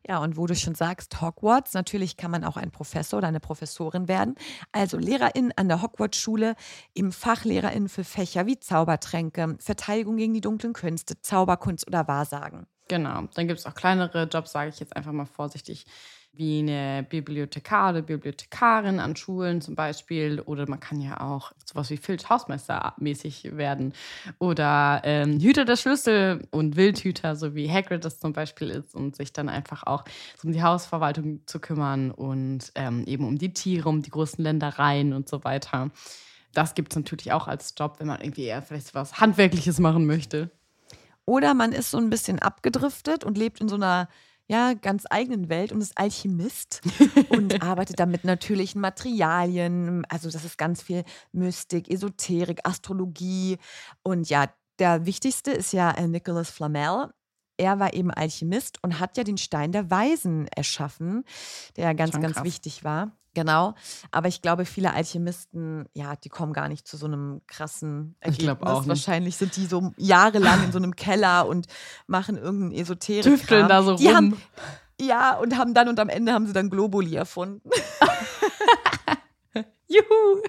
[0.08, 3.40] Ja, und wo du schon sagst, Hogwarts, natürlich kann man auch ein Professor oder eine
[3.40, 4.36] Professorin werden.
[4.72, 6.56] Also Lehrerin an der Hogwarts-Schule,
[6.96, 12.66] eben Fachlehrerin für Fächer wie Zaubertränke, Verteidigung gegen die dunklen Künste, Zauberkunst oder Wahrsagen.
[12.88, 15.86] Genau, dann gibt es auch kleinere Jobs, sage ich jetzt einfach mal vorsichtig,
[16.32, 20.40] wie eine Bibliothekar oder Bibliothekarin an Schulen zum Beispiel.
[20.42, 23.94] Oder man kann ja auch sowas wie Filch Hausmeister mäßig werden.
[24.40, 29.16] Oder ähm, Hüter der Schlüssel und Wildhüter, so wie Hagrid das zum Beispiel ist und
[29.16, 30.06] sich dann einfach auch
[30.44, 35.14] um die Hausverwaltung zu kümmern und ähm, eben um die Tiere, um die großen Ländereien
[35.14, 35.92] und so weiter.
[36.54, 40.06] Das gibt es natürlich auch als Job, wenn man irgendwie eher vielleicht was Handwerkliches machen
[40.06, 40.50] möchte.
[41.26, 44.10] Oder man ist so ein bisschen abgedriftet und lebt in so einer
[44.50, 46.82] ja, ganz eigenen Welt und ist Alchemist
[47.30, 50.06] und arbeitet da mit natürlichen Materialien.
[50.10, 53.58] Also das ist ganz viel Mystik, Esoterik, Astrologie.
[54.02, 54.48] Und ja,
[54.80, 57.12] der wichtigste ist ja äh, Nicholas Flamel.
[57.58, 61.26] Er war eben Alchemist und hat ja den Stein der Weisen erschaffen,
[61.76, 62.46] der ganz, Schon ganz krass.
[62.46, 63.12] wichtig war.
[63.40, 63.74] Genau.
[64.12, 68.38] Aber ich glaube, viele Alchemisten, ja, die kommen gar nicht zu so einem krassen Ergebnis.
[68.38, 68.90] Ich glaub auch nicht.
[68.90, 71.68] Wahrscheinlich sind die so jahrelang in so einem Keller und
[72.06, 73.24] machen irgendeinen Esoterik.
[73.24, 74.16] Tüfteln da so die rum.
[74.16, 74.42] Haben,
[75.00, 77.70] ja, und haben dann und am Ende haben sie dann Globuli erfunden.
[79.88, 80.42] Juhu!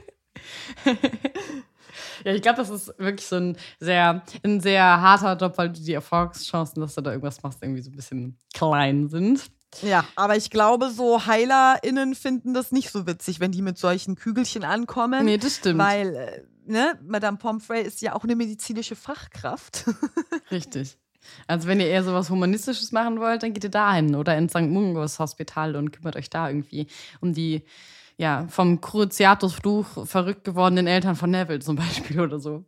[2.25, 5.93] ja, ich glaube, das ist wirklich so ein sehr, ein sehr harter Job, weil die
[5.93, 9.49] Erfolgschancen, dass du da irgendwas machst, irgendwie so ein bisschen klein sind.
[9.83, 14.17] Ja, aber ich glaube, so HeilerInnen finden das nicht so witzig, wenn die mit solchen
[14.17, 15.25] Kügelchen ankommen.
[15.25, 15.79] Nee, das stimmt.
[15.79, 19.85] Weil, äh, ne, Madame Pomfrey ist ja auch eine medizinische Fachkraft.
[20.51, 20.99] Richtig.
[21.47, 24.63] Also wenn ihr eher sowas Humanistisches machen wollt, dann geht ihr dahin oder ins St.
[24.63, 26.87] Mungos Hospital und kümmert euch da irgendwie
[27.21, 27.65] um die
[28.17, 32.65] ja, vom Cruciatus-Fluch verrückt gewordenen Eltern von Neville zum Beispiel oder so.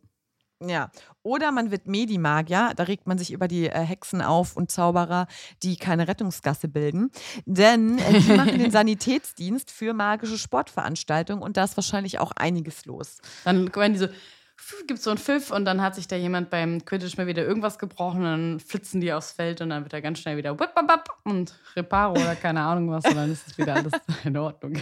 [0.67, 0.91] Ja.
[1.23, 5.27] Oder man wird Medimagier, da regt man sich über die äh, Hexen auf und Zauberer,
[5.61, 7.11] die keine Rettungsgasse bilden.
[7.45, 12.85] Denn äh, die machen den Sanitätsdienst für magische Sportveranstaltungen und da ist wahrscheinlich auch einiges
[12.85, 13.17] los.
[13.45, 14.07] Dann werden die so,
[14.87, 17.43] gibt es so einen Pfiff und dann hat sich da jemand beim Quidditch mal wieder
[17.43, 20.59] irgendwas gebrochen und dann flitzen die aufs Feld und dann wird er ganz schnell wieder
[20.59, 23.93] whip, whip, whip und Reparo oder keine Ahnung was und dann ist es wieder alles
[24.23, 24.73] in Ordnung.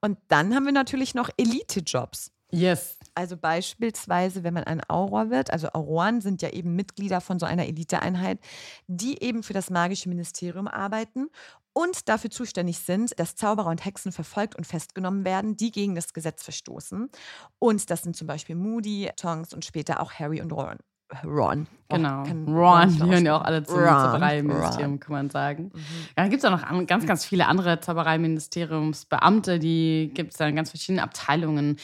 [0.00, 2.32] Und dann haben wir natürlich noch Elite-Jobs.
[2.50, 2.96] yes.
[3.20, 7.44] Also beispielsweise, wenn man ein Auror wird, also Auroren sind ja eben Mitglieder von so
[7.44, 8.38] einer Eliteeinheit,
[8.86, 11.28] die eben für das magische Ministerium arbeiten
[11.74, 16.14] und dafür zuständig sind, dass Zauberer und Hexen verfolgt und festgenommen werden, die gegen das
[16.14, 17.10] Gesetz verstoßen.
[17.58, 20.78] Und das sind zum Beispiel Moody, Tonks und später auch Harry und Ron.
[21.24, 21.66] Ron.
[21.88, 22.22] Genau.
[22.22, 25.72] Ron, die hören ja auch alle zum Zaubereiministerium, kann man sagen.
[25.74, 30.38] Ja, dann gibt es auch noch an, ganz, ganz viele andere Zaubereiministeriumsbeamte, die gibt es
[30.38, 31.78] dann in ganz verschiedene Abteilungen.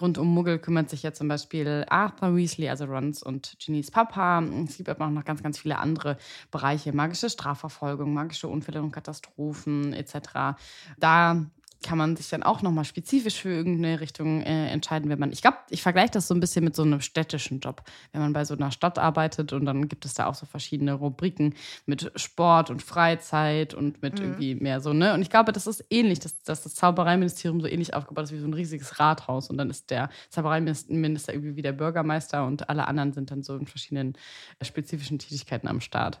[0.00, 4.42] Rund um Muggel kümmert sich ja zum Beispiel Arthur Weasley, also Rons und Ginny's Papa.
[4.66, 6.16] Es gibt aber auch noch ganz, ganz viele andere
[6.50, 6.92] Bereiche.
[6.92, 10.56] Magische Strafverfolgung, magische Unfälle und Katastrophen etc.
[10.98, 11.46] Da
[11.82, 15.42] kann man sich dann auch nochmal spezifisch für irgendeine Richtung äh, entscheiden, wenn man, ich
[15.42, 17.82] glaube, ich vergleiche das so ein bisschen mit so einem städtischen Job.
[18.12, 20.94] Wenn man bei so einer Stadt arbeitet und dann gibt es da auch so verschiedene
[20.94, 21.54] Rubriken
[21.86, 25.14] mit Sport und Freizeit und mit irgendwie mehr so, ne?
[25.14, 28.38] Und ich glaube, das ist ähnlich, dass, dass das Zaubereiministerium so ähnlich aufgebaut ist wie
[28.38, 32.88] so ein riesiges Rathaus und dann ist der Zaubereiminister irgendwie wie der Bürgermeister und alle
[32.88, 34.14] anderen sind dann so in verschiedenen
[34.58, 36.20] äh, spezifischen Tätigkeiten am Start.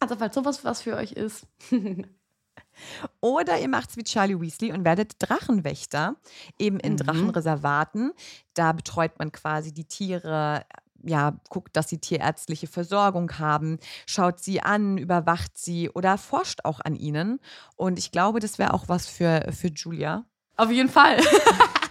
[0.00, 1.46] Also, falls sowas was für euch ist.
[3.20, 6.16] Oder ihr macht's wie Charlie Weasley und werdet Drachenwächter,
[6.58, 6.96] eben in Mhm.
[6.98, 8.12] Drachenreservaten.
[8.54, 10.64] Da betreut man quasi die Tiere,
[11.02, 16.80] ja, guckt, dass sie tierärztliche Versorgung haben, schaut sie an, überwacht sie oder forscht auch
[16.80, 17.40] an ihnen.
[17.76, 20.24] Und ich glaube, das wäre auch was für, für Julia.
[20.56, 21.18] Auf jeden Fall.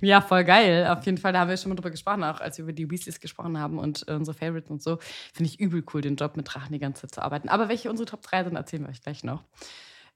[0.00, 0.86] ja, voll geil.
[0.88, 2.90] Auf jeden Fall, da haben wir schon mal drüber gesprochen, auch als wir über die
[2.90, 4.98] Weasleys gesprochen haben und äh, unsere Favorites und so.
[5.32, 7.48] Finde ich übel cool, den Job mit Drachen die ganze Zeit zu arbeiten.
[7.48, 9.44] Aber welche unsere Top 3 sind, erzählen wir euch gleich noch.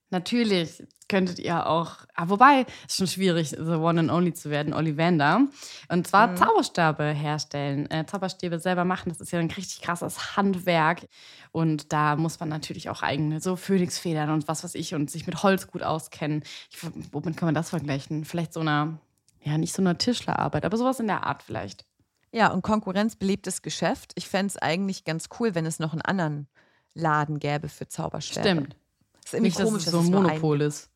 [0.09, 4.73] Natürlich könntet ihr auch, ah, wobei, ist schon schwierig, the one and only zu werden,
[4.73, 5.47] Ollivander.
[5.89, 6.37] Und zwar mhm.
[6.37, 9.09] Zauberstäbe herstellen, äh, Zauberstäbe selber machen.
[9.09, 11.07] Das ist ja ein richtig krasses Handwerk.
[11.51, 15.27] Und da muss man natürlich auch eigene, so Phönixfedern und was weiß ich, und sich
[15.27, 16.43] mit Holz gut auskennen.
[16.71, 16.77] Ich,
[17.11, 18.23] womit kann man das vergleichen?
[18.23, 18.99] Vielleicht so einer,
[19.47, 21.85] ja, nicht so einer Tischlerarbeit, aber sowas in der Art vielleicht.
[22.31, 24.11] Ja, und konkurrenzbelebtes Geschäft.
[24.15, 26.47] Ich fände es eigentlich ganz cool, wenn es noch einen anderen
[26.93, 28.47] Laden gäbe für Zauberstäbe.
[28.47, 28.75] Stimmt.
[29.13, 30.89] Das ist irgendwie Nicht, komisch, dass es so ein Monopol ist.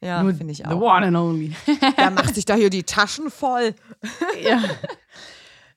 [0.00, 0.70] Ja, finde ich auch.
[0.70, 1.56] The one and only.
[1.98, 3.74] Der macht sich da hier die Taschen voll.
[4.42, 4.62] ja.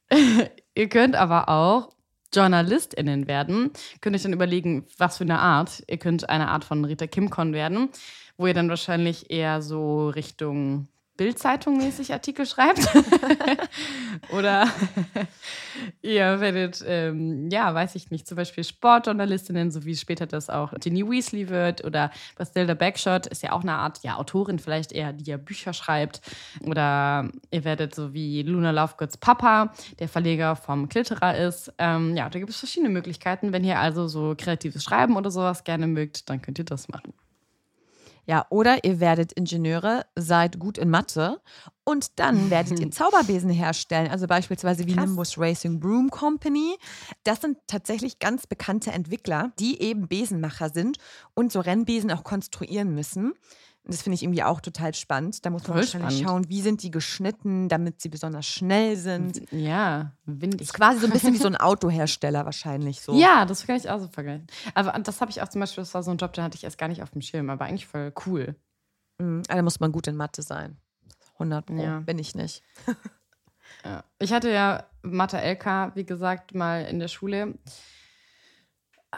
[0.75, 1.89] Ihr könnt aber auch
[2.34, 3.71] JournalistInnen werden.
[4.01, 5.82] Könnt euch dann überlegen, was für eine Art.
[5.88, 7.89] Ihr könnt eine Art von Rita Kimcon werden,
[8.36, 12.88] wo ihr dann wahrscheinlich eher so Richtung Bildzeitung-mäßig Artikel schreibt.
[14.32, 14.68] Oder
[16.01, 20.74] ihr werdet, ähm, ja, weiß ich nicht, zum Beispiel Sportjournalistinnen, so wie später das auch
[20.80, 21.84] Ginny Weasley wird.
[21.84, 25.74] Oder Bastilda Backshot ist ja auch eine Art, ja, Autorin vielleicht eher, die ja Bücher
[25.74, 26.22] schreibt.
[26.61, 31.74] Oder ihr werdet so wie Luna Lovegoods Papa, der Verleger vom Klitterer ist.
[31.78, 33.51] Ähm, ja, da gibt es verschiedene Möglichkeiten.
[33.51, 37.13] Wenn ihr also so kreatives Schreiben oder sowas gerne mögt, dann könnt ihr das machen.
[38.28, 41.39] Ja, oder ihr werdet Ingenieure, seid gut in Mathe
[41.86, 45.05] und dann werdet ihr Zauberbesen herstellen, also beispielsweise wie Krass.
[45.05, 46.75] Nimbus Racing Broom Company.
[47.23, 50.97] Das sind tatsächlich ganz bekannte Entwickler, die eben Besenmacher sind
[51.36, 53.34] und so Rennbesen auch konstruieren müssen.
[53.89, 55.45] Das finde ich irgendwie auch total spannend.
[55.45, 56.45] Da muss man Voll wahrscheinlich spannend.
[56.45, 59.41] schauen, wie sind die geschnitten, damit sie besonders schnell sind.
[59.51, 60.61] Ja, windig.
[60.61, 63.13] Ist quasi so ein bisschen wie so ein Autohersteller wahrscheinlich so.
[63.17, 64.47] Ja, das kann ich auch so vergleichen.
[64.73, 66.63] Aber das habe ich auch zum Beispiel, das war so ein Job, den hatte ich
[66.65, 68.55] erst gar nicht auf dem Schirm, aber eigentlich voll cool.
[69.19, 70.77] Mhm, da muss man gut in Mathe sein.
[71.33, 71.99] 100 Pro, ja.
[71.99, 72.63] bin ich nicht.
[73.85, 74.03] ja.
[74.19, 77.53] Ich hatte ja Mathe LK, wie gesagt, mal in der Schule.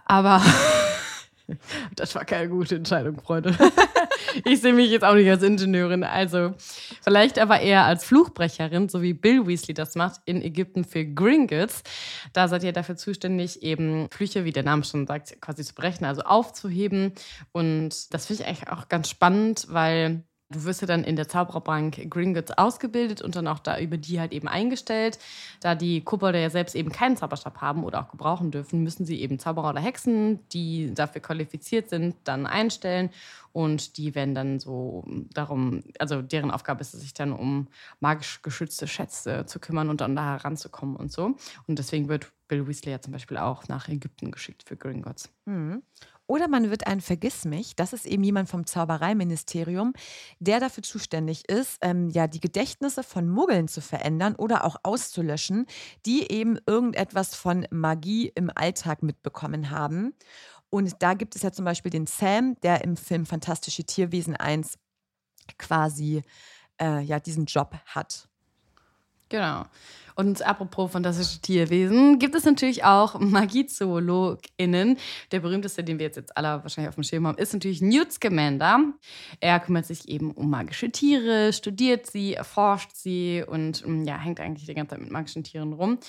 [0.06, 0.42] Aber
[1.96, 3.58] das war keine gute Entscheidung, Freunde.
[4.46, 6.04] Ich sehe mich jetzt auch nicht als Ingenieurin.
[6.04, 6.54] Also
[7.02, 11.84] vielleicht aber eher als Fluchbrecherin, so wie Bill Weasley das macht in Ägypten für Gringotts.
[12.34, 16.06] Da seid ihr dafür zuständig, eben Flüche, wie der Name schon sagt, quasi zu brechen,
[16.06, 17.14] also aufzuheben.
[17.52, 21.28] Und das finde ich eigentlich auch ganz spannend, weil Du wirst ja dann in der
[21.28, 25.20] Zaubererbank Gringotts ausgebildet und dann auch da über die halt eben eingestellt.
[25.60, 29.22] Da die Kobolde ja selbst eben keinen Zauberstab haben oder auch gebrauchen dürfen, müssen sie
[29.22, 33.12] eben Zauberer oder Hexen, die dafür qualifiziert sind, dann einstellen.
[33.52, 37.68] Und die werden dann so darum, also deren Aufgabe ist es, sich dann um
[38.00, 41.36] magisch geschützte Schätze zu kümmern und dann da heranzukommen und so.
[41.68, 45.30] Und deswegen wird Bill Weasley ja zum Beispiel auch nach Ägypten geschickt für Gringotts.
[45.46, 45.84] Mhm.
[46.30, 47.76] Oder man wird ein Vergissmich.
[47.76, 49.94] Das ist eben jemand vom Zaubereiministerium,
[50.40, 55.66] der dafür zuständig ist, ähm, ja, die Gedächtnisse von Muggeln zu verändern oder auch auszulöschen,
[56.06, 60.14] die eben irgendetwas von Magie im Alltag mitbekommen haben.
[60.70, 64.78] Und da gibt es ja zum Beispiel den Sam, der im Film Fantastische Tierwesen 1
[65.58, 66.22] quasi
[66.80, 68.29] äh, ja, diesen Job hat.
[69.30, 69.66] Genau.
[70.20, 74.98] Und apropos fantastische Tierwesen, gibt es natürlich auch MagiezoologInnen.
[75.32, 78.12] Der berühmteste, den wir jetzt, jetzt alle wahrscheinlich auf dem Schirm haben, ist natürlich Newt
[78.12, 78.84] Scamander.
[79.40, 84.42] Er kümmert sich eben um magische Tiere, studiert sie, erforscht sie und mm, ja, hängt
[84.42, 86.00] eigentlich die ganze Zeit mit magischen Tieren rum.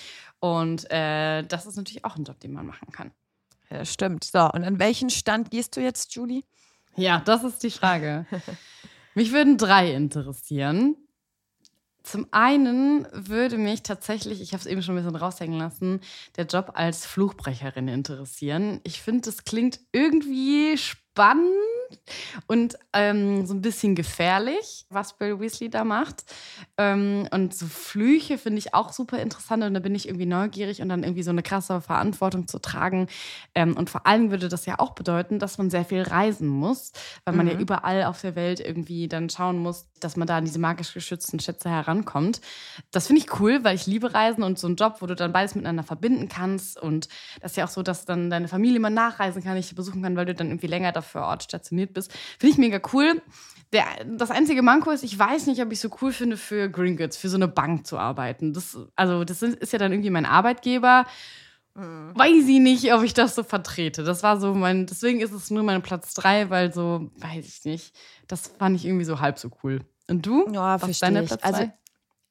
[0.41, 3.11] Und äh, das ist natürlich auch ein Job, den man machen kann.
[3.69, 4.25] Ja, stimmt.
[4.25, 6.43] So, und an welchen Stand gehst du jetzt, Julie?
[6.97, 8.25] Ja, das ist die Frage.
[9.15, 10.97] Mich würden drei interessieren.
[12.03, 16.01] Zum einen würde mich tatsächlich, ich habe es eben schon ein bisschen raushängen lassen,
[16.35, 18.81] der Job als Fluchbrecherin interessieren.
[18.83, 21.10] Ich finde, das klingt irgendwie spannend
[22.47, 26.23] und ähm, so ein bisschen gefährlich, was Bill Weasley da macht.
[26.77, 30.81] Ähm, und so Flüche finde ich auch super interessant und da bin ich irgendwie neugierig
[30.81, 33.07] und dann irgendwie so eine krasse Verantwortung zu tragen.
[33.55, 36.91] Ähm, und vor allem würde das ja auch bedeuten, dass man sehr viel reisen muss,
[37.25, 37.53] weil man mhm.
[37.53, 40.93] ja überall auf der Welt irgendwie dann schauen muss, dass man da an diese magisch
[40.93, 42.41] geschützten Schätze herankommt.
[42.91, 45.33] Das finde ich cool, weil ich liebe Reisen und so einen Job, wo du dann
[45.33, 46.81] beides miteinander verbinden kannst.
[46.81, 47.07] Und
[47.41, 50.15] das ist ja auch so, dass dann deine Familie mal nachreisen kann, dich besuchen kann,
[50.15, 52.11] weil du dann irgendwie länger dafür Ort stationiert bist.
[52.39, 53.21] Finde ich mega cool.
[53.73, 57.15] Der, das einzige Manko ist, ich weiß nicht, ob ich so cool finde, für Gringotts,
[57.15, 58.53] für so eine Bank zu arbeiten.
[58.53, 61.05] Das, also, das ist ja dann irgendwie mein Arbeitgeber.
[61.75, 62.11] Mhm.
[62.13, 64.03] Weiß ich nicht, ob ich das so vertrete.
[64.03, 67.65] Das war so mein, deswegen ist es nur mein Platz drei, weil so, weiß ich
[67.65, 67.95] nicht,
[68.27, 69.79] das fand ich irgendwie so halb so cool.
[70.09, 70.49] Und du?
[70.51, 71.43] Ja, Was verstehe ich.
[71.43, 71.71] Also,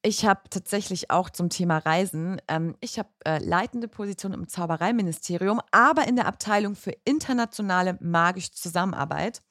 [0.03, 5.61] ich habe tatsächlich auch zum Thema Reisen, ähm, ich habe äh, leitende Position im Zaubereiministerium,
[5.71, 9.43] aber in der Abteilung für internationale magische Zusammenarbeit.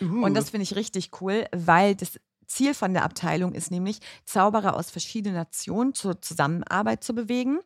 [0.00, 0.24] Uh.
[0.24, 4.76] Und das finde ich richtig cool, weil das Ziel von der Abteilung ist nämlich, Zauberer
[4.76, 7.60] aus verschiedenen Nationen zur Zusammenarbeit zu bewegen.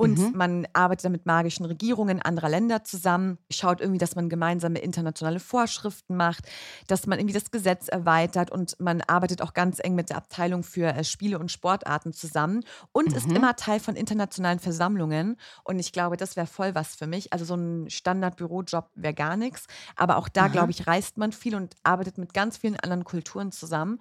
[0.00, 0.32] Und Mhm.
[0.32, 5.40] man arbeitet dann mit magischen Regierungen anderer Länder zusammen, schaut irgendwie, dass man gemeinsame internationale
[5.40, 6.46] Vorschriften macht,
[6.86, 10.62] dass man irgendwie das Gesetz erweitert und man arbeitet auch ganz eng mit der Abteilung
[10.62, 13.34] für äh, Spiele und Sportarten zusammen und ist Mhm.
[13.34, 15.36] immer Teil von internationalen Versammlungen.
[15.64, 17.32] Und ich glaube, das wäre voll was für mich.
[17.32, 19.66] Also so ein Standard-Bürojob wäre gar nichts.
[19.96, 23.50] Aber auch da, glaube ich, reist man viel und arbeitet mit ganz vielen anderen Kulturen
[23.50, 23.98] zusammen.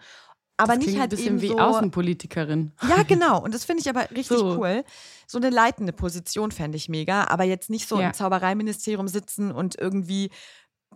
[0.58, 1.60] Aber das nicht halt ein bisschen eben wie so.
[1.60, 2.72] Außenpolitikerin.
[2.90, 3.42] Ja, genau.
[3.42, 4.58] Und das finde ich aber richtig So.
[4.58, 4.84] cool.
[5.28, 7.26] So eine leitende Position fände ich mega.
[7.26, 8.08] Aber jetzt nicht so Ja.
[8.08, 10.32] im Zaubereiministerium sitzen und irgendwie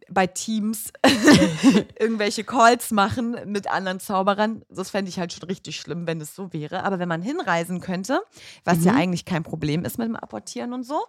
[0.10, 0.92] bei Teams
[2.00, 4.64] irgendwelche Calls machen mit anderen Zauberern.
[4.70, 6.84] Das fände ich halt schon richtig schlimm, wenn es so wäre.
[6.84, 8.22] Aber wenn man hinreisen könnte,
[8.64, 8.98] was ja Mhm.
[8.98, 11.06] eigentlich kein Problem ist mit dem Apportieren und so,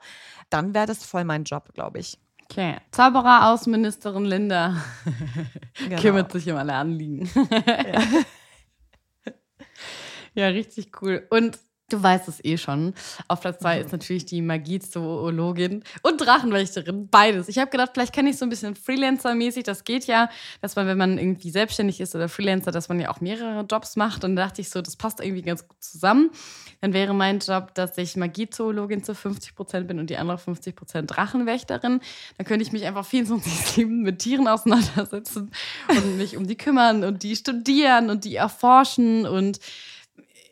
[0.50, 2.18] dann wäre das voll mein Job, glaube ich.
[2.50, 2.76] Okay.
[2.90, 4.76] Zauberer, Außenministerin Linda
[5.88, 6.02] Genau.
[6.02, 7.30] kümmert sich um alle Anliegen.
[7.66, 8.00] ja,
[10.36, 11.26] richtig cool.
[11.30, 11.58] Und
[11.88, 12.94] du weißt es eh schon.
[13.28, 13.84] Auf Platz zwei Mhm.
[13.84, 17.08] ist natürlich die Magiezoologin und Drachenwächterin.
[17.10, 17.48] Beides.
[17.48, 19.64] Ich habe gedacht, vielleicht kann ich so ein bisschen Freelancer-mäßig.
[19.64, 20.30] Das geht ja,
[20.62, 23.96] dass man, wenn man irgendwie selbstständig ist oder Freelancer, dass man ja auch mehrere Jobs
[23.96, 24.24] macht.
[24.24, 26.30] Und da dachte ich so, das passt irgendwie ganz gut zusammen.
[26.80, 30.74] Dann wäre mein Job, dass ich Magiezoologin zu 50 Prozent bin und die andere 50
[30.74, 32.00] Prozent Drachenwächterin.
[32.38, 35.50] Dann könnte ich mich einfach 24-7 mit Tieren auseinandersetzen
[35.88, 39.58] und mich um die kümmern und die studieren und die erforschen und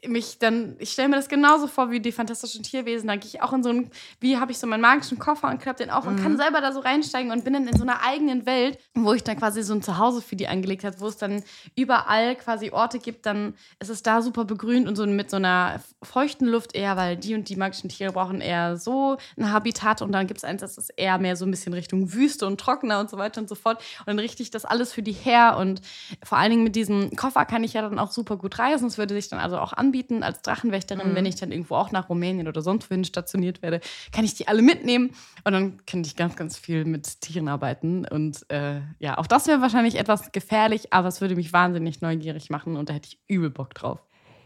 [0.07, 3.09] mich dann, ich stelle mir das genauso vor wie die fantastischen Tierwesen.
[3.09, 3.91] Da gehe ich auch in so einen,
[4.21, 6.73] wie habe ich so meinen magischen Koffer und klappe den auf und kann selber da
[6.73, 9.75] so reinsteigen und bin dann in so einer eigenen Welt, wo ich dann quasi so
[9.75, 11.43] ein Zuhause für die angelegt habe, wo es dann
[11.77, 15.81] überall quasi Orte gibt, dann ist es da super begrünt und so mit so einer
[16.03, 20.13] feuchten Luft eher, weil die und die magischen Tiere brauchen eher so ein Habitat und
[20.13, 23.01] dann gibt es eins, das ist eher mehr so ein bisschen Richtung Wüste und trockener
[23.01, 23.79] und so weiter und so fort.
[24.01, 25.81] Und dann richte ich das alles für die her und
[26.23, 28.87] vor allen Dingen mit diesem Koffer kann ich ja dann auch super gut reisen.
[28.87, 32.09] Es würde sich dann also auch anbieten als Drachenwächterin, wenn ich dann irgendwo auch nach
[32.09, 33.81] Rumänien oder sonst wohin stationiert werde,
[34.13, 35.11] kann ich die alle mitnehmen
[35.45, 38.07] und dann könnte ich ganz, ganz viel mit Tieren arbeiten.
[38.07, 42.51] Und äh, ja, auch das wäre wahrscheinlich etwas gefährlich, aber es würde mich wahnsinnig neugierig
[42.51, 43.99] machen und da hätte ich übel Bock drauf.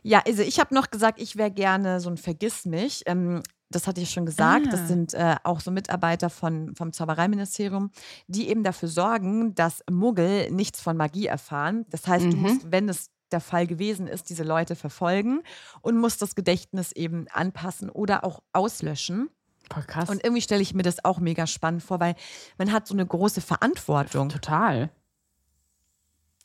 [0.03, 3.03] Ja, also ich habe noch gesagt, ich wäre gerne so ein Vergiss-mich.
[3.07, 4.67] Ähm, das hatte ich schon gesagt.
[4.69, 4.71] Ah.
[4.71, 7.91] Das sind äh, auch so Mitarbeiter von, vom Zaubereiministerium,
[8.29, 11.85] die eben dafür sorgen, dass Muggel nichts von Magie erfahren.
[11.91, 12.43] Das heißt, du Mhm.
[12.43, 15.43] musst, wenn es der Fall gewesen ist, diese Leute verfolgen
[15.81, 19.31] und musst das Gedächtnis eben anpassen oder auch auslöschen.
[19.73, 20.09] Voll krass.
[20.11, 22.15] Und irgendwie stelle ich mir das auch mega spannend vor, weil
[22.59, 24.29] man hat so eine große Verantwortung.
[24.29, 24.91] Total.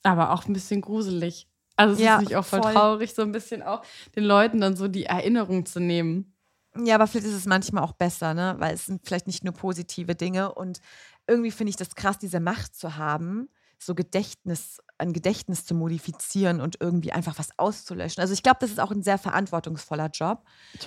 [0.04, 1.48] Aber auch ein bisschen gruselig.
[1.76, 2.74] Also es Ja, ist nicht auch voll, voll.
[2.74, 3.84] traurig, so ein bisschen auch
[4.16, 6.34] den Leuten dann so die Erinnerung zu nehmen.
[6.78, 8.56] Ja, aber vielleicht ist es manchmal auch besser, ne?
[8.60, 10.54] Weil es sind vielleicht nicht nur positive Dinge.
[10.54, 10.80] Und
[11.28, 13.50] irgendwie finde ich das krass, diese Macht zu haben,
[13.80, 18.22] so Gedächtnis, ein Gedächtnis zu modifizieren und irgendwie einfach was auszulöschen.
[18.22, 20.44] Also ich glaube, das ist auch ein sehr verantwortungsvoller Job.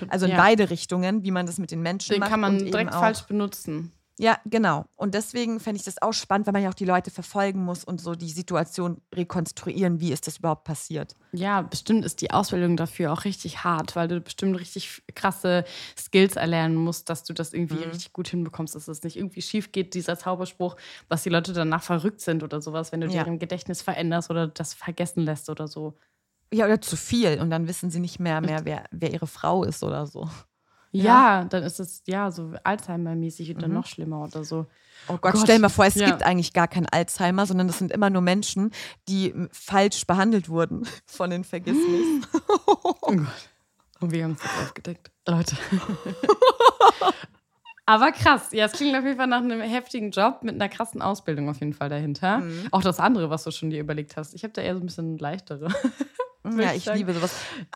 [0.08, 0.36] Also in Ja.
[0.36, 2.30] beide Richtungen, wie man das mit den Menschen Den macht.
[2.30, 3.92] kann man direkt falsch benutzen.
[4.22, 4.84] Ja, genau.
[4.94, 7.82] Und deswegen fände ich das auch spannend, weil man ja auch die Leute verfolgen muss
[7.82, 11.16] und so die Situation rekonstruieren, wie ist das überhaupt passiert.
[11.32, 15.64] Ja, bestimmt ist die Ausbildung dafür auch richtig hart, weil du bestimmt richtig krasse
[15.98, 19.72] Skills erlernen musst, dass du das irgendwie richtig gut hinbekommst, dass es nicht irgendwie schief
[19.72, 20.76] geht, dieser Zauberspruch,
[21.08, 23.24] dass die Leute danach verrückt sind oder sowas, wenn du Ja.
[23.24, 25.98] deren Gedächtnis veränderst oder das vergessen lässt oder so.
[26.52, 27.40] Ja, oder zu viel.
[27.40, 30.28] Und dann wissen sie nicht mehr, mehr wer, wer ihre Frau ist oder so.
[30.92, 34.66] Ja, dann ist es ja so Alzheimer-mäßig und dann noch schlimmer oder so.
[35.08, 36.06] Oh Gott, Gott, stell mal vor, es ja.
[36.06, 38.70] gibt eigentlich gar kein Alzheimer, sondern das sind immer nur Menschen,
[39.08, 42.28] die falsch behandelt wurden von den Vergissnis.
[43.04, 43.48] Oh Gott.
[44.00, 45.10] Und wir haben es jetzt aufgedeckt.
[45.26, 45.56] Leute.
[47.86, 48.48] Aber krass.
[48.52, 51.60] Ja, es klingt auf jeden Fall nach einem heftigen Job mit einer krassen Ausbildung auf
[51.60, 52.38] jeden Fall dahinter.
[52.38, 52.68] Mhm.
[52.70, 54.34] Auch das andere, was du schon dir überlegt hast.
[54.34, 55.68] Ich habe da eher so ein bisschen leichtere.
[56.42, 57.34] Würde ja, ich ich liebe sowas.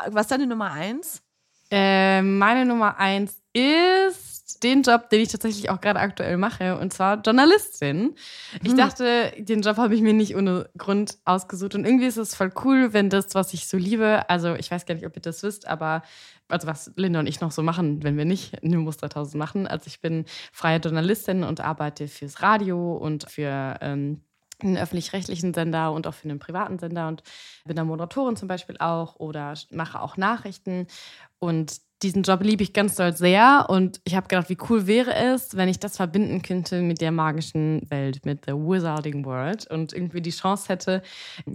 [0.08, 1.22] Was ist deine Nummer eins?
[1.70, 6.92] Äh, meine Nummer eins ist den Job, den ich tatsächlich auch gerade aktuell mache, und
[6.92, 8.14] zwar Journalistin.
[8.62, 8.76] Ich Hm.
[8.78, 11.74] dachte, den Job habe ich mir nicht ohne Grund ausgesucht.
[11.74, 14.86] Und irgendwie ist es voll cool, wenn das, was ich so liebe, also ich weiß
[14.86, 16.02] gar nicht, ob ihr das wisst, aber
[16.48, 19.66] also was Linda und ich noch so machen, wenn wir nicht Nimbus 3000 machen.
[19.66, 24.20] Also ich bin freie Journalistin und arbeite fürs Radio und für ähm,
[24.62, 27.22] einen öffentlich-rechtlichen Sender und auch für einen privaten Sender und
[27.64, 30.86] bin da Moderatorin zum Beispiel auch oder mache auch Nachrichten.
[31.38, 35.14] Und diesen Job liebe ich ganz doll sehr und ich habe gedacht, wie cool wäre
[35.14, 39.94] es, wenn ich das verbinden könnte mit der magischen Welt, mit der Wizarding World und
[39.94, 41.02] irgendwie die Chance hätte,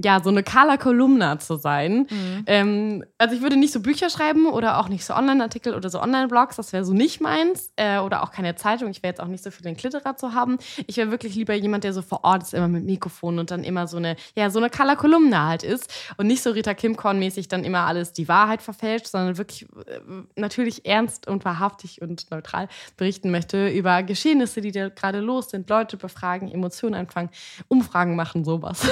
[0.03, 2.07] ja, so eine Carla Kolumna zu sein.
[2.47, 6.01] Ähm, also ich würde nicht so Bücher schreiben oder auch nicht so Online-Artikel oder so
[6.01, 8.89] Online-Blogs, das wäre so nicht meins äh, oder auch keine Zeitung.
[8.89, 10.57] Ich wäre jetzt auch nicht so für den Klitterer zu haben.
[10.87, 13.63] Ich wäre wirklich lieber jemand, der so vor Ort ist, immer mit Mikrofon und dann
[13.63, 17.47] immer so eine, ja, so eine Carla Kolumna halt ist und nicht so Rita Kimkorn-mäßig
[17.47, 19.99] dann immer alles die Wahrheit verfälscht, sondern wirklich äh,
[20.36, 22.67] natürlich ernst und wahrhaftig und neutral
[22.97, 27.29] berichten möchte über Geschehnisse, die da gerade los sind, Leute befragen, Emotionen einfangen,
[27.67, 28.82] Umfragen machen, sowas.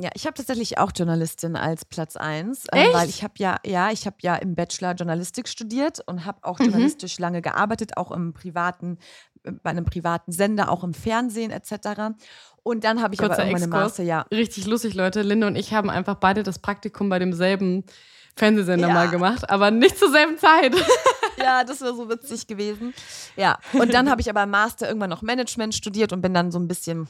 [0.00, 2.90] Ja, ich habe tatsächlich auch Journalistin als Platz 1, Echt?
[2.90, 6.38] äh, weil ich habe ja, ja, ich habe ja im Bachelor Journalistik studiert und habe
[6.42, 6.64] auch Mhm.
[6.64, 8.98] journalistisch lange gearbeitet, auch im privaten,
[9.44, 12.16] äh, bei einem privaten Sender, auch im Fernsehen etc.
[12.64, 13.82] Und dann habe ich aber Kurzer irgendwann eine Exkurs.
[13.84, 14.22] Master, ja.
[14.32, 15.22] Richtig lustig, Leute.
[15.22, 17.84] Linde und ich haben einfach beide das Praktikum bei demselben
[18.36, 18.94] Fernsehsender Ja.
[18.94, 20.74] mal gemacht, aber nicht zur selben Zeit.
[21.38, 22.94] Ja, das wäre so witzig gewesen.
[23.36, 26.52] Ja, und dann habe ich aber im Master irgendwann noch Management studiert und bin dann
[26.52, 27.08] so ein bisschen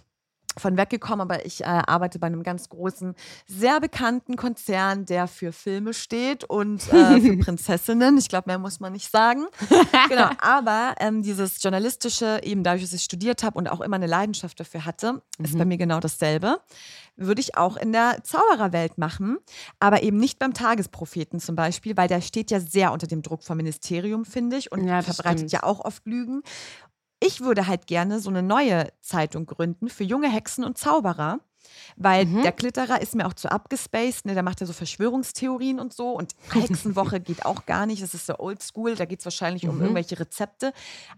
[0.59, 3.15] von weggekommen, aber ich äh, arbeite bei einem ganz großen,
[3.47, 8.19] sehr bekannten Konzern, der für Filme steht und äh, für Prinzessinnen.
[8.19, 9.47] Ich glaube, mehr muss man nicht sagen.
[10.09, 14.07] Genau, aber ähm, dieses Journalistische, eben dadurch, dass ich studiert habe und auch immer eine
[14.07, 16.61] Leidenschaft dafür hatte, ist bei mir genau dasselbe.
[17.17, 19.39] Würde ich auch in der Zaubererwelt machen,
[19.81, 23.43] aber eben nicht beim Tagespropheten zum Beispiel, weil der steht ja sehr unter dem Druck
[23.45, 25.53] vom Ministerium, finde ich, und Ja, verbreitet stimmt.
[25.53, 26.43] ja auch oft Lügen.
[27.25, 31.41] Ich würde halt gerne so eine neue Zeitung gründen für junge Hexen und Zauberer.
[31.97, 32.43] Weil Mhm.
[32.43, 34.35] der Klitterer ist mir auch zu abgespaced, ne?
[34.35, 36.11] der macht ja so Verschwörungstheorien und so.
[36.11, 39.77] Und Hexenwoche geht auch gar nicht, das ist so oldschool, da geht es wahrscheinlich um
[39.77, 39.83] Mhm.
[39.83, 40.73] irgendwelche Rezepte.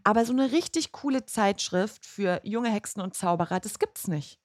[0.04, 4.38] Aber so eine richtig coole Zeitschrift für junge Hexen und Zauberer, das gibt's nicht.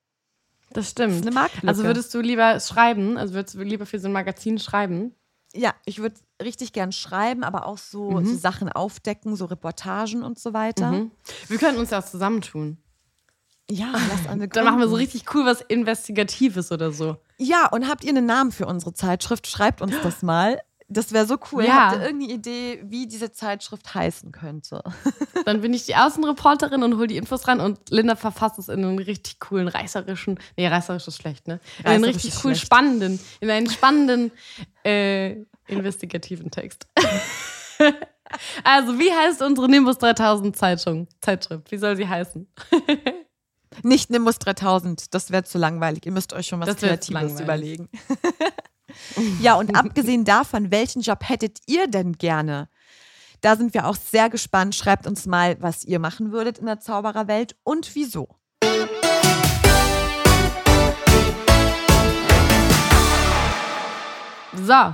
[0.71, 1.21] Das Das ist stimmt.
[1.23, 1.67] eine Marktlücke.
[1.67, 5.13] Also würdest du lieber schreiben, also würdest du lieber für so ein Magazin schreiben?
[5.53, 10.39] ja, ich würde richtig gern schreiben, aber auch so, so Sachen aufdecken, so Reportagen und
[10.39, 10.91] so weiter.
[10.91, 11.11] Mhm.
[11.47, 12.77] Wir könnten uns ja auch zusammentun.
[13.69, 17.17] Ja, lass eine Dann machen wir so richtig cool was Investigatives oder so.
[17.37, 19.47] Ja, und habt ihr einen Namen für unsere Zeitschrift?
[19.47, 20.59] Schreibt uns das mal.
[20.91, 21.65] Das wäre so cool.
[21.65, 21.91] Ja.
[21.91, 24.81] Habt ihr irgendeine Idee, wie diese Zeitschrift heißen könnte?
[25.45, 28.83] Dann bin ich die Außenreporterin und hole die Infos ran und Linda verfasst es in
[28.83, 31.59] einen richtig coolen, reißerischen, nee, reißerisch ist schlecht, ne?
[31.79, 34.31] In einen richtig cool spannenden, in einen spannenden,
[34.83, 36.87] äh, investigativen Text.
[38.63, 41.71] also, wie heißt unsere Nimbus 3000 Zeitung, Zeitschrift?
[41.71, 42.47] Wie soll sie heißen?
[43.83, 46.05] Nicht Nimbus 3000, das wäre zu langweilig.
[46.05, 47.87] Ihr müsst euch schon was Das Kreatives überlegen.
[49.41, 52.67] ja, und abgesehen davon, welchen Job hättet ihr denn gerne?
[53.41, 54.75] Da sind wir auch sehr gespannt.
[54.75, 58.27] Schreibt uns mal, was ihr machen würdet in der Zaubererwelt und wieso.
[64.55, 64.93] So.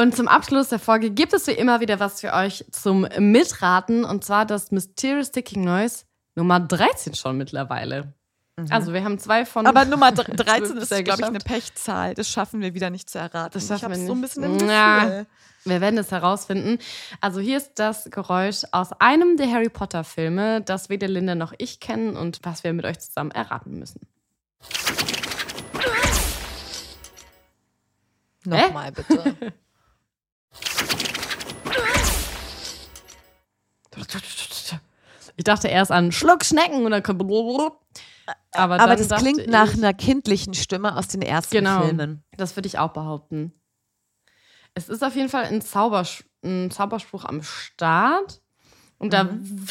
[0.00, 4.06] Und zum Abschluss der Folge gibt es wie immer wieder was für euch zum Mitraten
[4.06, 8.14] und zwar das Mysterious Ticking Noise Nummer 13 schon mittlerweile.
[8.70, 9.64] Also, wir haben zwei von.
[9.64, 9.68] Mhm.
[9.68, 11.38] Aber Nummer 13 Zwölf ist, sehr glaube ich, eine.
[11.38, 12.14] Pechzahl.
[12.14, 13.52] Das schaffen wir wieder nicht zu erraten.
[13.52, 14.28] Das schaffen ich habe wir so ein nicht.
[14.28, 14.70] bisschen im Gefühl.
[14.70, 15.26] Ja.
[15.64, 16.78] Wir werden es herausfinden.
[17.20, 21.52] Also hier ist das Geräusch aus einem der Harry Potter Filme, das weder Linda noch
[21.58, 24.00] ich kennen und was wir mit euch zusammen erraten müssen.
[28.46, 29.36] Nochmal bitte.
[35.36, 37.02] Ich dachte erst an Schluck Schnecken und dann
[38.52, 41.82] aber, Aber das klingt nach ich- einer kindlichen Stimme aus den ersten Genau.
[41.82, 42.22] Filmen.
[42.36, 43.52] Das würde ich auch behaupten.
[44.74, 48.40] Es ist auf jeden Fall ein, Zaubersch ein Zauberspruch am Start.
[48.98, 49.66] Und da Mhm.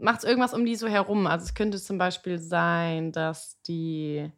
[0.00, 1.26] macht es irgendwas um die so herum.
[1.26, 4.30] Also es könnte zum Beispiel sein, dass die.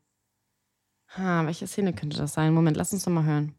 [1.16, 2.54] Ha, welche Szene könnte das sein?
[2.54, 3.54] Moment, lass uns doch mal hören.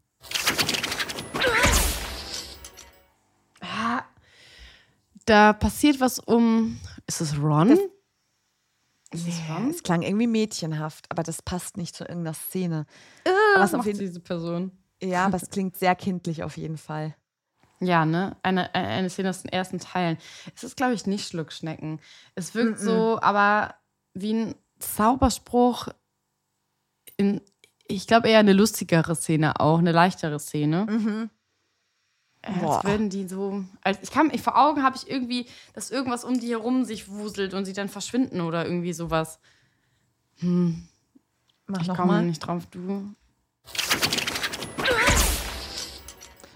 [5.30, 6.80] Da passiert was um.
[7.06, 7.70] Ist es Ron?
[7.70, 12.84] ist es es klang irgendwie mädchenhaft, aber das passt nicht zu irgendeiner Szene.
[13.54, 14.72] Was es auf macht jeden- diese Person?
[15.00, 17.14] Ja, aber es klingt sehr kindlich auf jeden Fall.
[17.78, 18.38] Ja, ne?
[18.42, 20.18] Eine, eine eine Szene aus den ersten Teilen.
[20.56, 22.00] Es ist, glaube ich, nicht Schluckschnecken.
[22.34, 23.76] Es wirkt so, aber
[24.14, 25.88] wie ein Zauberspruch
[27.16, 27.40] in,
[27.86, 30.86] ich glaube, eher eine lustigere Szene auch, eine leichtere Szene.
[30.90, 31.30] Mhm.
[32.42, 32.64] Äh.
[32.64, 33.64] Als würden die so.
[33.82, 37.08] Als ich kann, ich, vor Augen habe ich irgendwie, dass irgendwas um die herum sich
[37.08, 39.38] wuselt und sie dann verschwinden oder irgendwie sowas.
[40.38, 40.88] Hm,
[41.66, 43.14] Mach ich komme nicht drauf, du.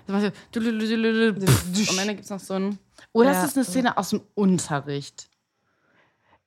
[0.06, 2.78] Am Ende gibt es noch so ein.
[3.12, 3.44] Oder Ja.
[3.44, 5.28] ist das eine Szene aus dem Unterricht?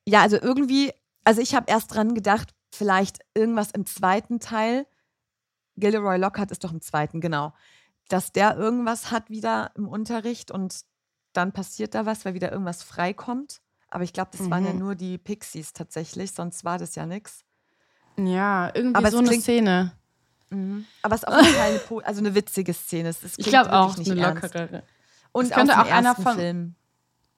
[0.06, 0.92] Ja, also irgendwie,
[1.24, 4.86] also ich habe erst dran gedacht, vielleicht irgendwas im zweiten Teil.
[5.76, 7.52] Gilderoy Lockhart ist doch im zweiten, genau.
[8.08, 10.80] Dass der irgendwas hat wieder im Unterricht und
[11.34, 13.60] dann passiert da was, weil wieder irgendwas freikommt.
[13.90, 14.78] Aber ich glaube, das waren ja Mhm.
[14.80, 17.44] nur die Pixies tatsächlich, sonst war das ja nichts.
[18.16, 19.92] Ja, irgendwie Aber so eine klingt- Szene.
[21.02, 23.10] Aber es ist auf jeden Fall eine, po- also eine witzige Szene.
[23.10, 24.42] Es, Ich glaube auch nicht eine ernst.
[24.42, 24.82] lockere.
[25.32, 26.74] Und Es könnte auch einer von- Film.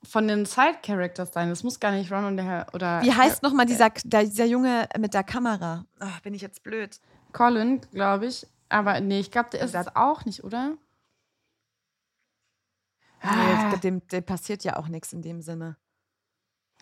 [0.03, 1.51] Von den Side-Characters sein.
[1.51, 2.69] Das muss gar nicht Ron und der.
[2.73, 5.85] Oder Wie heißt nochmal dieser, der, dieser Junge mit der Kamera?
[5.99, 6.99] Ach, bin ich jetzt blöd.
[7.33, 8.47] Colin, glaube ich.
[8.71, 10.77] Aber nee, ich glaube, der ist Da- es auch nicht, oder?
[13.23, 15.77] Nee, dem, dem passiert ja auch nichts in dem Sinne.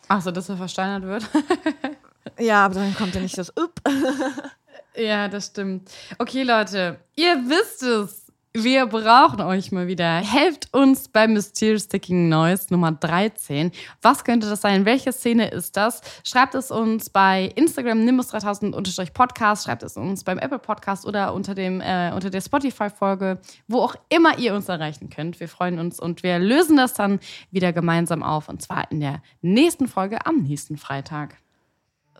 [0.07, 1.29] Achso, dass er versteinert wird.
[2.37, 3.81] Ja, aber dann kommt ja nicht das Upp.
[4.95, 5.89] ja, das stimmt.
[6.19, 8.28] Okay, Leute, ihr wisst es.
[8.57, 10.17] Wir brauchen euch mal wieder.
[10.21, 13.71] Helft uns beim Mysterious Sticking Noise Nummer 13.
[14.01, 14.85] Was könnte das sein?
[14.85, 16.01] Welche Szene ist das?
[16.23, 21.79] Schreibt es uns bei Instagram nimbus3000-podcast, schreibt es uns beim Apple Podcast oder unter, dem,
[21.79, 23.37] äh, unter der Spotify-Folge,
[23.67, 25.39] wo auch immer ihr uns erreichen könnt.
[25.39, 27.19] Wir freuen uns und wir lösen das dann
[27.51, 31.37] wieder gemeinsam auf und zwar in der nächsten Folge am nächsten Freitag.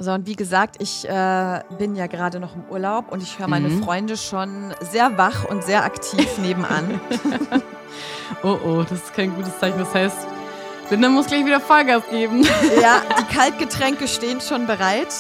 [0.02, 3.50] So, und wie gesagt, ich äh, bin ja gerade noch im Urlaub und ich höre
[3.50, 3.84] meine mhm.
[3.84, 7.02] Freunde schon sehr wach und sehr aktiv nebenan.
[8.44, 9.78] oh oh, das ist kein gutes Zeichen.
[9.78, 10.16] Das heißt,
[10.90, 12.44] Linda muss gleich wieder Vollgas geben.
[12.82, 15.14] ja, die Kaltgetränke stehen schon bereit.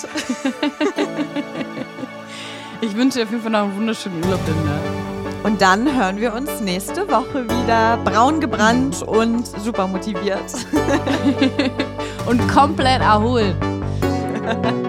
[2.79, 4.79] ich wünsche dir auf jeden Fall noch einen wunderschönen Urlaub, Linda.
[5.43, 7.97] Und dann hören wir uns nächste Woche wieder.
[8.05, 10.53] Braun gebrannt und super motiviert.
[12.27, 13.55] und komplett erholt.
[14.49, 14.88] Ha ha ha.